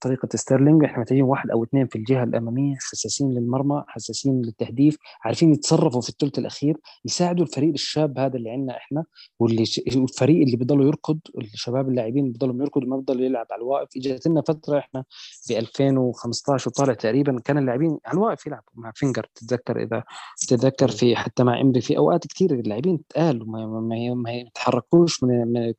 [0.00, 5.52] طريقة ستيرلينج إحنا محتاجين واحد أو اثنين في الجهة الأمامية حساسين للمرمى حساسين للتهديف عارفين
[5.52, 9.04] يتصرفوا في الثلث الأخير يساعدوا الفريق الشاب هذا اللي عندنا إحنا
[9.40, 13.88] واللي الفريق اللي بيضلوا يركض الشباب اللاعبين اللي بيضلوا يركضوا ما بيضلوا يلعب على الواقف.
[13.96, 15.04] إجت لنا فترة إحنا
[15.42, 20.02] في 2015 وطالع تقريبا كان اللاعبين على الواقف يلعبوا مع فينجر تتذكر إذا
[20.48, 25.52] تتذكر في حتى مع إمري في أوقات كثير اللاعبين تقال وما ما, ما يتحركوش من,
[25.52, 25.72] من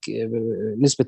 [0.82, 1.06] نسبة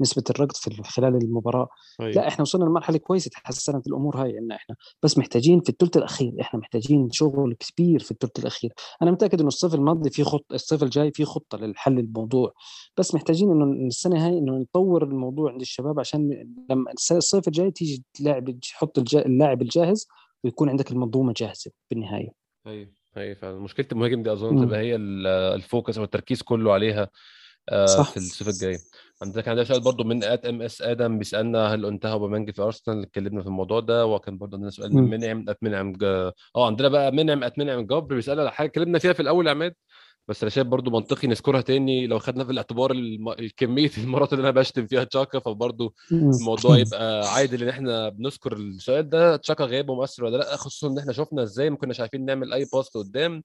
[0.00, 1.68] نسبة الركض في خلال المباراة.
[2.06, 2.16] أيوة.
[2.16, 4.76] لا إحنا وصلنا لمرحلة كويسة تحسنت الأمور هاي عندنا إحنا.
[5.02, 8.72] بس محتاجين في الثلث الأخير إحنا محتاجين شغل كبير في الثلث الأخير.
[9.02, 12.52] أنا متأكد إنه الصيف الماضي في خط الصيف الجاي في خطة للحل الموضوع.
[12.96, 18.04] بس محتاجين إنه السنة هاي إنه نطور الموضوع عند الشباب عشان لما الصيف الجاي تيجي
[18.14, 20.06] تلاعب تحط اللاعب الجاهز
[20.44, 22.30] ويكون عندك المنظومة جاهزة بالنهاية.
[22.66, 23.58] أيوه أيوه فعلا.
[23.58, 24.96] مشكلة المهاجم دي أظن تبقى هي
[25.54, 27.08] ال focus أو التركيز كله عليها
[27.68, 28.10] آه، صح.
[28.10, 28.78] في الصيف الجاي.
[29.22, 33.42] عندك عندنا سؤال برضه من at MS آدم بيسألنا هل انتهى أوباميانج في أرسنال اتكلمنا
[33.42, 37.44] في الموضوع ده وكان برضه عندنا سؤال من منعم at منعم آه عندنا بقى منعم
[37.44, 39.74] at منعم جبر بيسأل على حاجة اتكلمنا فيها في الأول يا عماد
[40.28, 43.34] بس أنا شايف برضو منطقي نذكرها تاني لو خدنا في الاعتبار الم...
[43.56, 49.08] كمية المرات اللي أنا بشتم فيها تشاكا فبرضو الموضوع يبقى عادل ان إحنا بنذكر السؤال
[49.08, 52.52] ده تشاكا غيابه مؤثر ولا لأ خصوصا إن إحنا شفنا إزاي ما كناش عارفين نعمل
[52.52, 53.42] أي pass قدام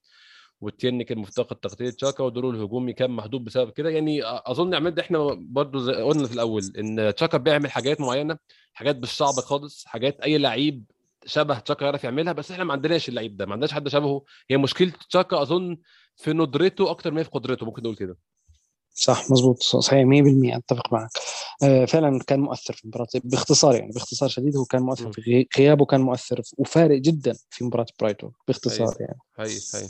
[0.62, 3.89] والتيرني كان مفتقد تغطية تشاكا ودوره الهجومي كان محدود بسبب كده.
[3.89, 8.38] يعني أظن عماد إحنا برضو زي قلنا في الأول إن تشاكا بيعمل حاجات معينة
[8.74, 10.86] حاجات مش صعبة خالص حاجات أي لعيب
[11.26, 14.24] شبه تشاكا يعرف يعملها بس إحنا ما عندناش اللعيب ده ما عندناش حد شبهه.
[14.49, 15.78] هي مشكلة تشاكا أظن
[16.16, 18.18] في ندرته أكتر ما في قدرته ممكن نقول كده.
[18.93, 21.09] صح مزبوط صحيح 100% أتفق معك.
[21.64, 25.86] آه فعلا كان مؤثر في المباراه باختصار يعني باختصار شديد هو كان مؤثر في غيابه
[25.86, 29.05] كان مؤثر وفارق جدا في مباراة برايتون باختصار هي.
[29.05, 29.20] يعني.
[29.39, 29.89] هي هي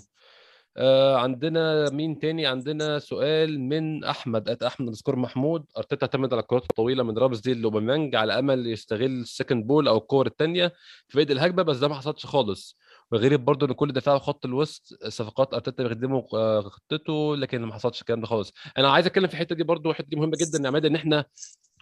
[0.77, 5.65] آه عندنا مين تاني؟ عندنا سؤال من أحمد at أحمد سكور محمود.
[5.77, 9.97] أرتيتا اعتمد على الكرات الطويلة من رامزديل لأوباميانج على أمل يستغل ال second ball أو
[9.97, 10.73] الكور الثانية
[11.07, 12.77] في بدء الهجمة بس ده ما حصلش خالص.
[13.11, 16.21] وغير برضه إن كل دفاع خط الوسط صفقات أرتيتا بيخدموا
[16.61, 18.53] خطته لكن ما حصلش الكلام ده خالص.
[18.77, 21.25] أنا عايز أتكلم في الحتة دي برضه الحته دي مهمة جدا يا عماد إن إحنا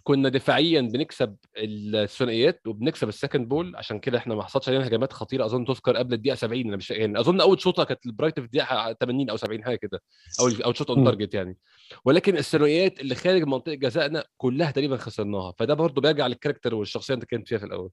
[0.10, 5.14] كنا دفاعيا بنكسب الثنائيات وبنكسب ال second ball عشان كده إحنا ما حصلش علينا هجمات
[5.14, 5.46] خطيرة.
[5.46, 8.94] أظن تذكر قبل الدقيقة 70 أنا مش يعني أظن أول شوطة كانت لبرايتون في الدقيقة
[8.94, 10.02] 80 أو 70 حاجة كده.
[10.40, 11.58] أو أو shot on target يعني.
[12.06, 15.54] ولكن الثنائيات اللي خارج منطقة جزائنا كلها تقريبا خسرناها.
[15.58, 17.90] فده برضه بيرجع لل character والشخصية اللي أنت كنت فيها في الأول.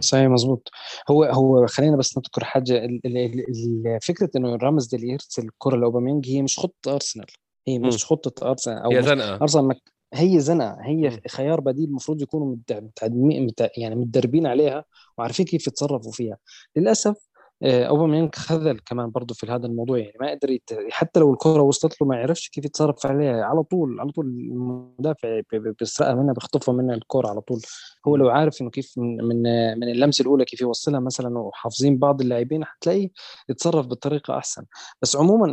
[0.00, 0.70] صحيح مظبوط.
[1.10, 2.88] هو هو خلينا بس نذكر حاجة.
[4.02, 7.26] فكرة إنه رامزديل يرسل الكرة لأوباميانج هي مش خطة أرسنال.
[7.68, 8.78] هي مش خطة أرسنال.
[8.78, 9.34] أو هي زنقة.
[9.34, 9.80] أرسنال
[10.14, 11.20] هي زنقة هي.
[11.28, 12.56] خيار بديل المفروض يكونوا.
[13.76, 14.84] يعني متدربين عليها
[15.18, 16.38] وعارفين كيف يتصرفوا فيها
[16.76, 20.70] للأسف أوباميانج خذل كمان برضه في هذا الموضوع يعني ما قدر يت...
[20.90, 25.40] حتى لو الكرة وصلت له ما يعرفش كيف يتصرف عليها على طول على طول المدافع
[25.52, 27.60] بيسرقها منها بيخطفها منها الكرة على طول
[28.08, 29.42] هو لو عارف إنه كيف من من,
[29.78, 33.08] من اللمسة الأولى كيف يوصلها مثلا وحافظين بعض اللاعبين حتلاقيه
[33.48, 34.64] يتصرف بطريقة أحسن
[35.02, 35.46] بس عموما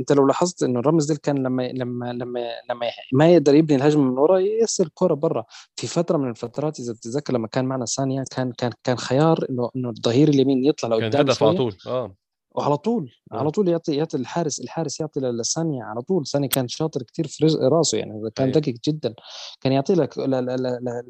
[0.00, 2.40] انت لو لاحظت إنه رامز ديل كان لما لما لما
[2.70, 5.44] لما ما يقدر يبني الهجمة من ورا يرسل الكره برا.
[5.76, 9.70] في فترة من الفترات إذا بتتذكر لما كان معنا ثانية كان كان كان خيار إنه
[9.76, 11.76] إنه الظهير اليمين يطلع لقدام كان هدف على طول.
[11.86, 12.14] آه.
[12.54, 16.26] وعلى طول على طول يعطي يعطي الحارس الحارس يعطي لسانيا على طول.
[16.26, 19.14] سانيا كان شاطر كثير في راسه يعني كان دقيق جدا.
[19.60, 20.18] كان يعطي لك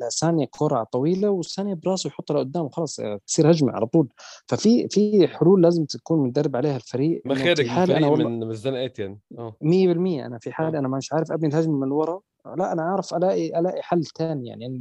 [0.09, 4.09] لسانيا كرة طويلة وسانيا براسه يحطها لقدام خلاص تصير هجمة على طول.
[4.49, 7.23] ففي في حلول لازم تكون مدرب عليها الفريق.
[7.25, 9.57] مخارج الفريق أنا من من الزنقات يعني آه.
[9.63, 12.21] 100% أنا في حالي أنا مش عارف أبني الهجمة من ورا.
[12.57, 14.79] لا أنا أعرف ألاقي ألاقي حل ثاني يعني.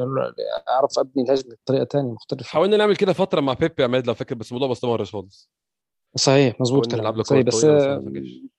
[0.69, 2.45] أعرف أبني الهجمة بطريقة ثانية مختلفة.
[2.45, 5.49] حاولنا نعمل كده فترة مع بيبي عماد لو فاكر بس الموضوع ما استمرش خالص.
[6.15, 7.65] صحيح مظبوط كلام صحيح بس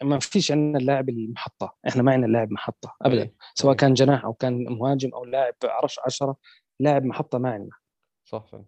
[0.03, 1.75] ما فيش عندنا اللاعب المحطة.
[1.89, 3.23] إحنا ما عندنا لاعب محطة ابدا.
[3.23, 3.35] أيه.
[3.55, 3.77] سواء أيه.
[3.77, 6.37] كان جناح أو كان مهاجم أو لاعب عرش 10
[6.81, 7.77] لاعب محطة ما عندنا.
[8.25, 8.65] صح فعلا.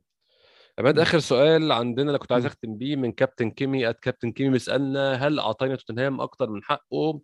[0.79, 4.51] عماد آخر سؤال عندنا اللي كنت عايز أختم بيه من كابتن كيمي ات كابتن كيمي.
[4.51, 7.21] بيسألنا هل اعطينا توتنهام أكتر من حقه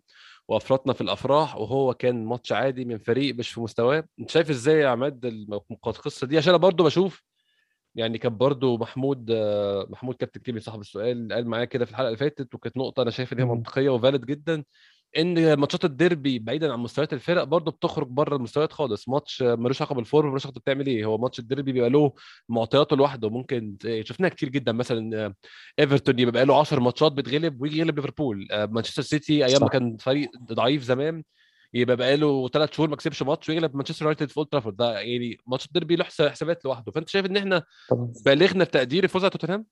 [0.47, 4.79] وأفرطنا في الأفراح وهو كان ماتش عادي من فريق مش في مستواه؟ أنت شايف إزاي
[4.79, 5.25] يا عماد
[5.87, 7.23] القصة دي؟ عشان أنا برضه بشوف
[7.95, 9.31] يعني كان برضو محمود
[9.89, 13.11] محمود كابتن كيمي صاحب السؤال قال معايا كده في الحلقة اللي فاتت وكانت نقطة أنا
[13.11, 14.63] شايف إن هي منطقية و valid جدا
[15.17, 19.09] إن ماتشات الديربي بعيدا عن مستويات الفرق برضه بتخرج بره المستويات خالص.
[19.09, 21.05] ماتش ملوش علاقة بال form ملوش علاقة بتعمل إيه.
[21.05, 22.13] هو ماتش الديربي بيبقى له
[22.49, 23.29] معطياته لوحده.
[23.29, 25.33] ممكن شفناها كتير جدا مثلا
[25.79, 28.47] إيفرتون يبقى له 10 ماتشات بتغلب ويجي يغلب ليفربول.
[28.51, 31.23] مانشستر سيتي أيام ما كان فريق ضعيف زمان
[31.73, 34.75] يبقى بقى له ثلاث شهور ما كسبش ماتش ويغلب مانشستر يونايتد في أولد ترافورد.
[34.75, 36.91] ده يعني ماتش الديربي له حسابات لوحده.
[36.91, 37.63] فأنت شايف إن إحنا
[38.25, 39.65] بالغنا في تقدير الفوز على توتنهام؟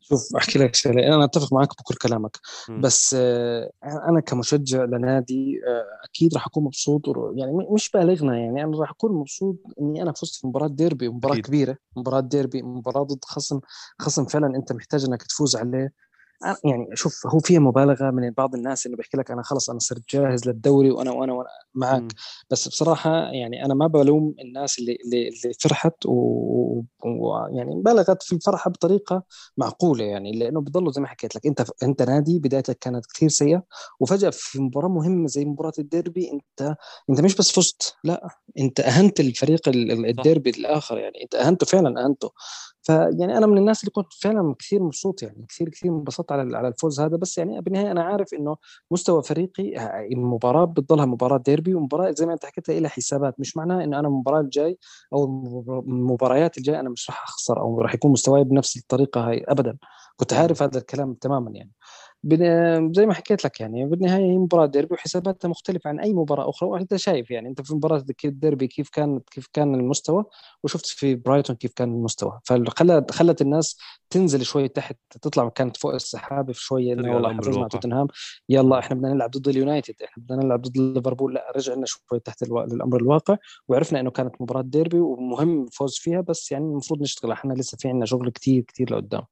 [0.00, 2.38] شوف أحكي لك شغله أنا أتفق معك بكل كلامك.
[2.68, 2.80] م.
[2.80, 3.14] بس
[3.84, 5.60] أنا كمشجع لنادي
[6.04, 7.02] أكيد راح أكون مبسوط
[7.36, 8.38] يعني مش بالغنا.
[8.38, 11.46] يعني أنا راح أكون مبسوط إني أنا فزت في مباراة ديربي مباراه أكيد.
[11.46, 11.76] كبيرة.
[11.96, 13.60] مباراة ديربي مباراة ضد خصم
[13.98, 15.92] خصم فعلا أنت محتاج إنك تفوز عليه.
[16.64, 20.02] يعني شوف هو فيها مبالغة من بعض الناس إنه بيحكي لك أنا خلص أنا صرت
[20.10, 22.02] جاهز للدوري وأنا وأنا, وأنا معك.
[22.02, 22.08] م.
[22.50, 27.82] بس بصراحة يعني أنا ما بلوم الناس اللي اللي, اللي فرحت ويعني و...
[27.82, 29.22] بلغت في الفرحة بطريقة
[29.56, 33.62] معقولة يعني لأنه بضلوا زي ما حكيت لك أنت أنت نادي بدايتك كانت كثير سيئة
[34.00, 36.76] وفجأة في مباراة مهمة زي مباراة الديربي أنت
[37.10, 38.28] أنت مش بس فزت لا
[38.58, 42.30] أنت أهنت الفريق الديربي الآخر يعني أنت أهنته فعلا أهنته.
[42.82, 46.68] فيعني أنا من الناس اللي كنت فعلا كثير مبسوط يعني كثير كثير انبسطت على على
[46.68, 47.16] الفوز هذا.
[47.16, 48.56] بس يعني بالنهاية أنا عارف إنه
[48.90, 49.76] مستوى فريقي
[50.12, 53.40] المباراه بتضلها مباراة ديربي ومباراة زي ما أنت حكيت لها حسابات.
[53.40, 54.78] مش معناه إنه أنا المباراة الجاي
[55.12, 55.24] أو
[55.88, 59.78] المباريات الجاية أنا مش راح أخسر أو راح يكون مستواي بنفس الطريقة هاي ابدا.
[60.16, 61.70] كنت عارف هذا الكلام تماما يعني.
[62.92, 66.68] زي ما حكيت لك يعني بالنهاية هي مباراة ديربي وحساباتها مختلفة عن أي مباراة أخرى
[66.68, 70.24] وأنت شايف يعني أنت في مباراة الديربي كيف كان كيف كان المستوى؟
[70.62, 72.40] وشفت في برايتون كيف كان المستوى.
[72.44, 73.78] فخلت خلت الناس
[74.10, 78.06] تنزل شوي تحت تطلع كانت فوق السحاب في شوية إنه والله إحنا فزنا توتنهام
[78.48, 82.42] يلا إحنا بدنا نلعب ضد اليونايتد إحنا بدنا نلعب ضد ليفربول لا رجعنا شوي تحت
[82.42, 82.60] ألو...
[82.60, 83.36] الامر الواقع
[83.68, 87.88] وعرفنا إنه كانت مباراة ديربي ومهم الفوز فيها بس يعني المفروض نشتغل إحنا لسه في
[87.88, 89.22] عندنا شغل كتير كتير لقدام.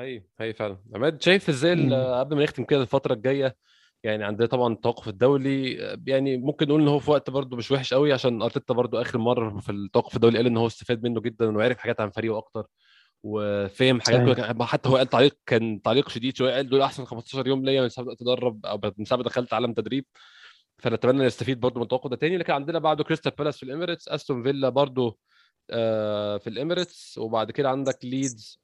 [0.00, 0.78] هي هي فعلا.
[0.94, 3.56] عماد شايف إزاي قبل ما نختم كده الفترة الجاية
[4.04, 5.72] يعني عندنا طبعا التوقف الدولي
[6.06, 9.18] يعني ممكن نقول إن هو في وقت برده مش وحش قوي عشان أرتيتا برده آخر
[9.18, 12.66] مرة في التوقف الدولي قال إن هو استفاد منه جدا وعرف حاجات عن فريقه أكتر
[13.22, 14.40] وفهم حاجات.
[14.62, 17.88] حتى هو قال تعليق كان تعليق شديد شوية قال دول أحسن 15 يوم ليا من
[17.88, 20.04] ساعة أتدرب أو من ساعة دخلت عالم تدريب.
[20.78, 22.36] فنتمنى نستفيد برضه من التوقف ده تاني.
[22.38, 25.18] لكن عندنا بعده كريستال بالاس في الإميريتس أستون فيلا برضه
[25.70, 28.60] آه، في الإميريتس وبعد كده عندك ليدز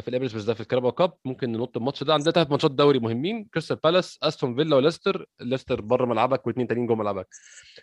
[0.00, 2.14] في الاميريتس بس ده في الكارابا كاب ممكن ننط الماتش ده.
[2.14, 5.26] عندنا ثلاث ماتشات دوري مهمين كريستال بالاس أستون فيلا وليستر.
[5.40, 7.28] ليستر بره ملعبك واثنين تانيين جوه ملعبك.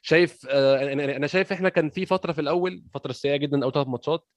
[0.02, 3.88] شايف آه، أنا شايف إحنا كان في فترة في الأول فترة سيئة جدا أو ثلاث
[3.88, 4.28] ماتشات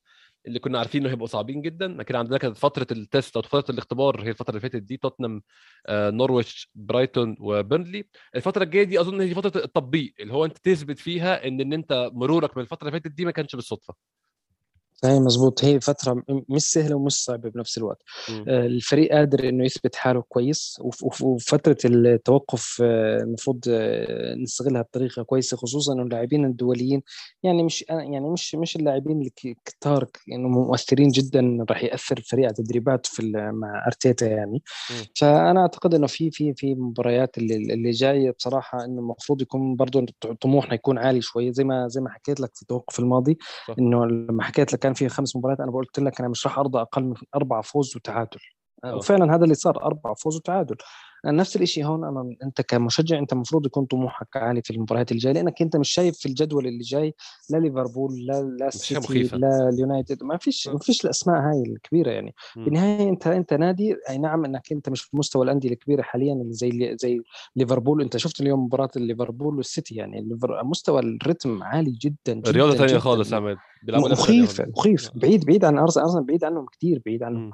[0.46, 1.88] اللي كنا عارفين إنه هيبقوا صعبين جدا.
[1.88, 5.42] لكن عندنا كانت فترة ال test أو فترة الاختبار هي الفترة اللي فاتت دي توتنهام
[5.86, 8.04] آه، نورويتش برايتون وبيرنلي.
[8.36, 12.10] الفترة الجاية دي أظن هي فترة التطبيق اللي هو أنت تثبت فيها إن إن أنت
[12.12, 13.94] مرورك من الفترة اللي فاتت دي ما كانش بالصدفة.
[15.06, 18.44] هي مزبوط هي فترة مش سهلة ومش صعبة بنفس الوقت م.
[18.48, 20.80] آه، الفريق قادر إنه يثبت حاله كويس
[21.22, 27.02] وفترة التوقف آه، المفروض آه، نستغلها بطريقة كويسة خصوصا إنه اللاعبين الدوليين
[27.42, 29.32] يعني مش يعني مش مش اللاعبين اللي
[29.64, 35.04] كتار انه مؤثرين جدا راح يأثر الفريق على تدريبات في مع أرتيتا يعني م.
[35.16, 40.06] فأنا أعتقد إنه في في في مباريات اللي, اللي جاية بصراحة إنه المفروض يكون برضه
[40.40, 43.38] طموحنا يكون عالي شوية زي ما زي ما حكيت لك في التوقف الماضي
[43.78, 46.80] إنه لما حكيت لك كان في خمس مباريات أنا قلت لك أنا مش راح أرضى
[46.80, 48.40] أقل من أربع فوز وتعادل.
[48.84, 48.96] أوه.
[48.96, 50.76] وفعلا هذا اللي صار أربع فوز وتعادل.
[51.26, 55.62] نفس الشيء هون أنا أنت كمشجع أنت المفروض يكون طموحك عالي في المباريات الجايه لأنك
[55.62, 57.14] أنت مش شايف في الجدول اللي جاي
[57.50, 60.22] لا ليفربول لا لا سيتي لا اليونايتد.
[60.22, 62.34] ما فيش ما فيش الأسماء هاي الكبيرة يعني.
[62.56, 62.64] م.
[62.64, 66.52] بالنهاية أنت أنت نادي أي نعم أنك أنت مش في مستوى الأندية الكبيرة حاليا اللي
[66.52, 67.20] زي زي
[67.56, 68.02] ليفربول.
[68.02, 70.28] أنت شفت اليوم مباراة ليفربول والسيتي يعني
[70.64, 73.56] مستوى الريتم عالي جدا, جداً رياضة ثانية خالص عماد.
[73.88, 75.10] مخيف مخيف.
[75.14, 77.50] بعيد بعيد عن أرسنال بعيد عنهم كثير بعيد عنهم.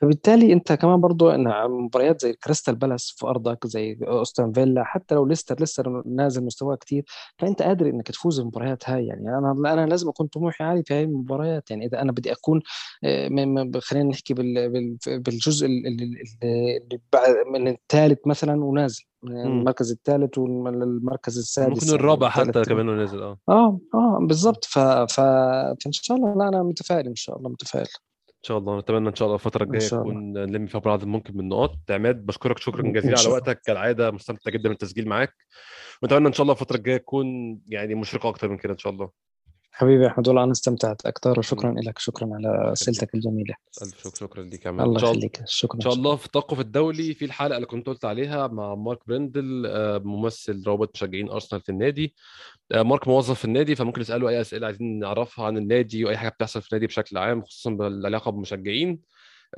[0.00, 5.14] فبالتالي أنت كمان برضو إن مباريات زي كريستال بالاس في أرضك زي أستون فيلا حتى
[5.14, 7.04] لو ليستر لسه نازل مستواه كثير
[7.38, 9.06] فأنت قادر إنك تفوز بالمباريات هاي.
[9.06, 11.70] يعني أنا أنا لازم أكون طموحي عالي في هاي المباريات.
[11.70, 12.60] يعني إذا أنا بدي أكون
[13.04, 13.28] آه،
[13.78, 14.34] خلينا نحكي
[15.06, 16.16] بالجزء اللي
[17.52, 19.11] من الثالث مثلا ونازل.
[19.24, 23.38] المركز الثالث والمركز السادس ممكن يعني الرابع حتى كمان ونازل آه.
[23.48, 24.64] آه آه بالضبط.
[24.64, 24.78] ف...
[24.78, 25.20] ف...
[25.80, 27.86] فإن شاء الله لا أنا متفائل إن شاء الله متفائل.
[28.28, 28.78] إن شاء الله.
[28.78, 32.58] نتمنى إن شاء الله الفترة الجاية نكون نلم فيها بعض ممكن من النقاط عماد بشكرك
[32.58, 33.60] شكرا جزيلا على وقتك.
[33.64, 35.34] كالعادة مستمتع جدا بالتسجيل معاك.
[36.02, 39.10] ونتمنى إن شاء الله الفترة الجاية تكون يعني مشرقة أكتر من كده إن شاء الله.
[39.74, 43.54] حبيبي أحمد والله أنا استمتعت أكثر وشكرا لك شكرا على أسئلتك الجميلة.
[43.82, 47.24] ألف شكر شكرا لك عماد الله يخليك شكرا إن شاء الله في التوقف الدولي في
[47.24, 52.14] الحلقة اللي كنت قلت عليها مع مارك برندل آه، ممثل روابط مشجعين أرسنال في النادي.
[52.72, 56.28] آه، مارك موظف في النادي فممكن نساله أي أسئلة عايزين نعرفها عن النادي وأي حاجة
[56.28, 59.00] بتحصل في النادي بشكل عام خصوصا بالعلاقة بالمشجعين.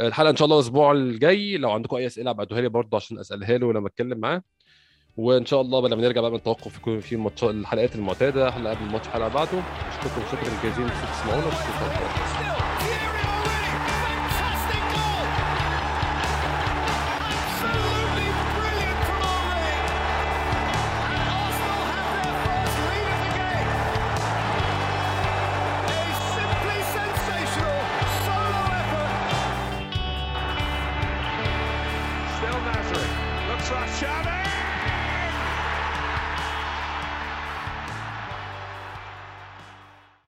[0.00, 3.18] آه، الحلقة إن شاء الله الأسبوع الجاي لو عندكم أي أسئلة ابعتوها لي برضه عشان
[3.18, 4.42] أسألها له لما أتكلم معاه.
[5.16, 8.86] وإن شاء الله لما نرجع بقى من التوقف يكون في الماتش الحلقات المعتادة حلقه قبل
[8.86, 9.62] الماتش حلقة بعده.
[9.88, 12.43] أشكركم شكرا جزيلا تسمعونا Still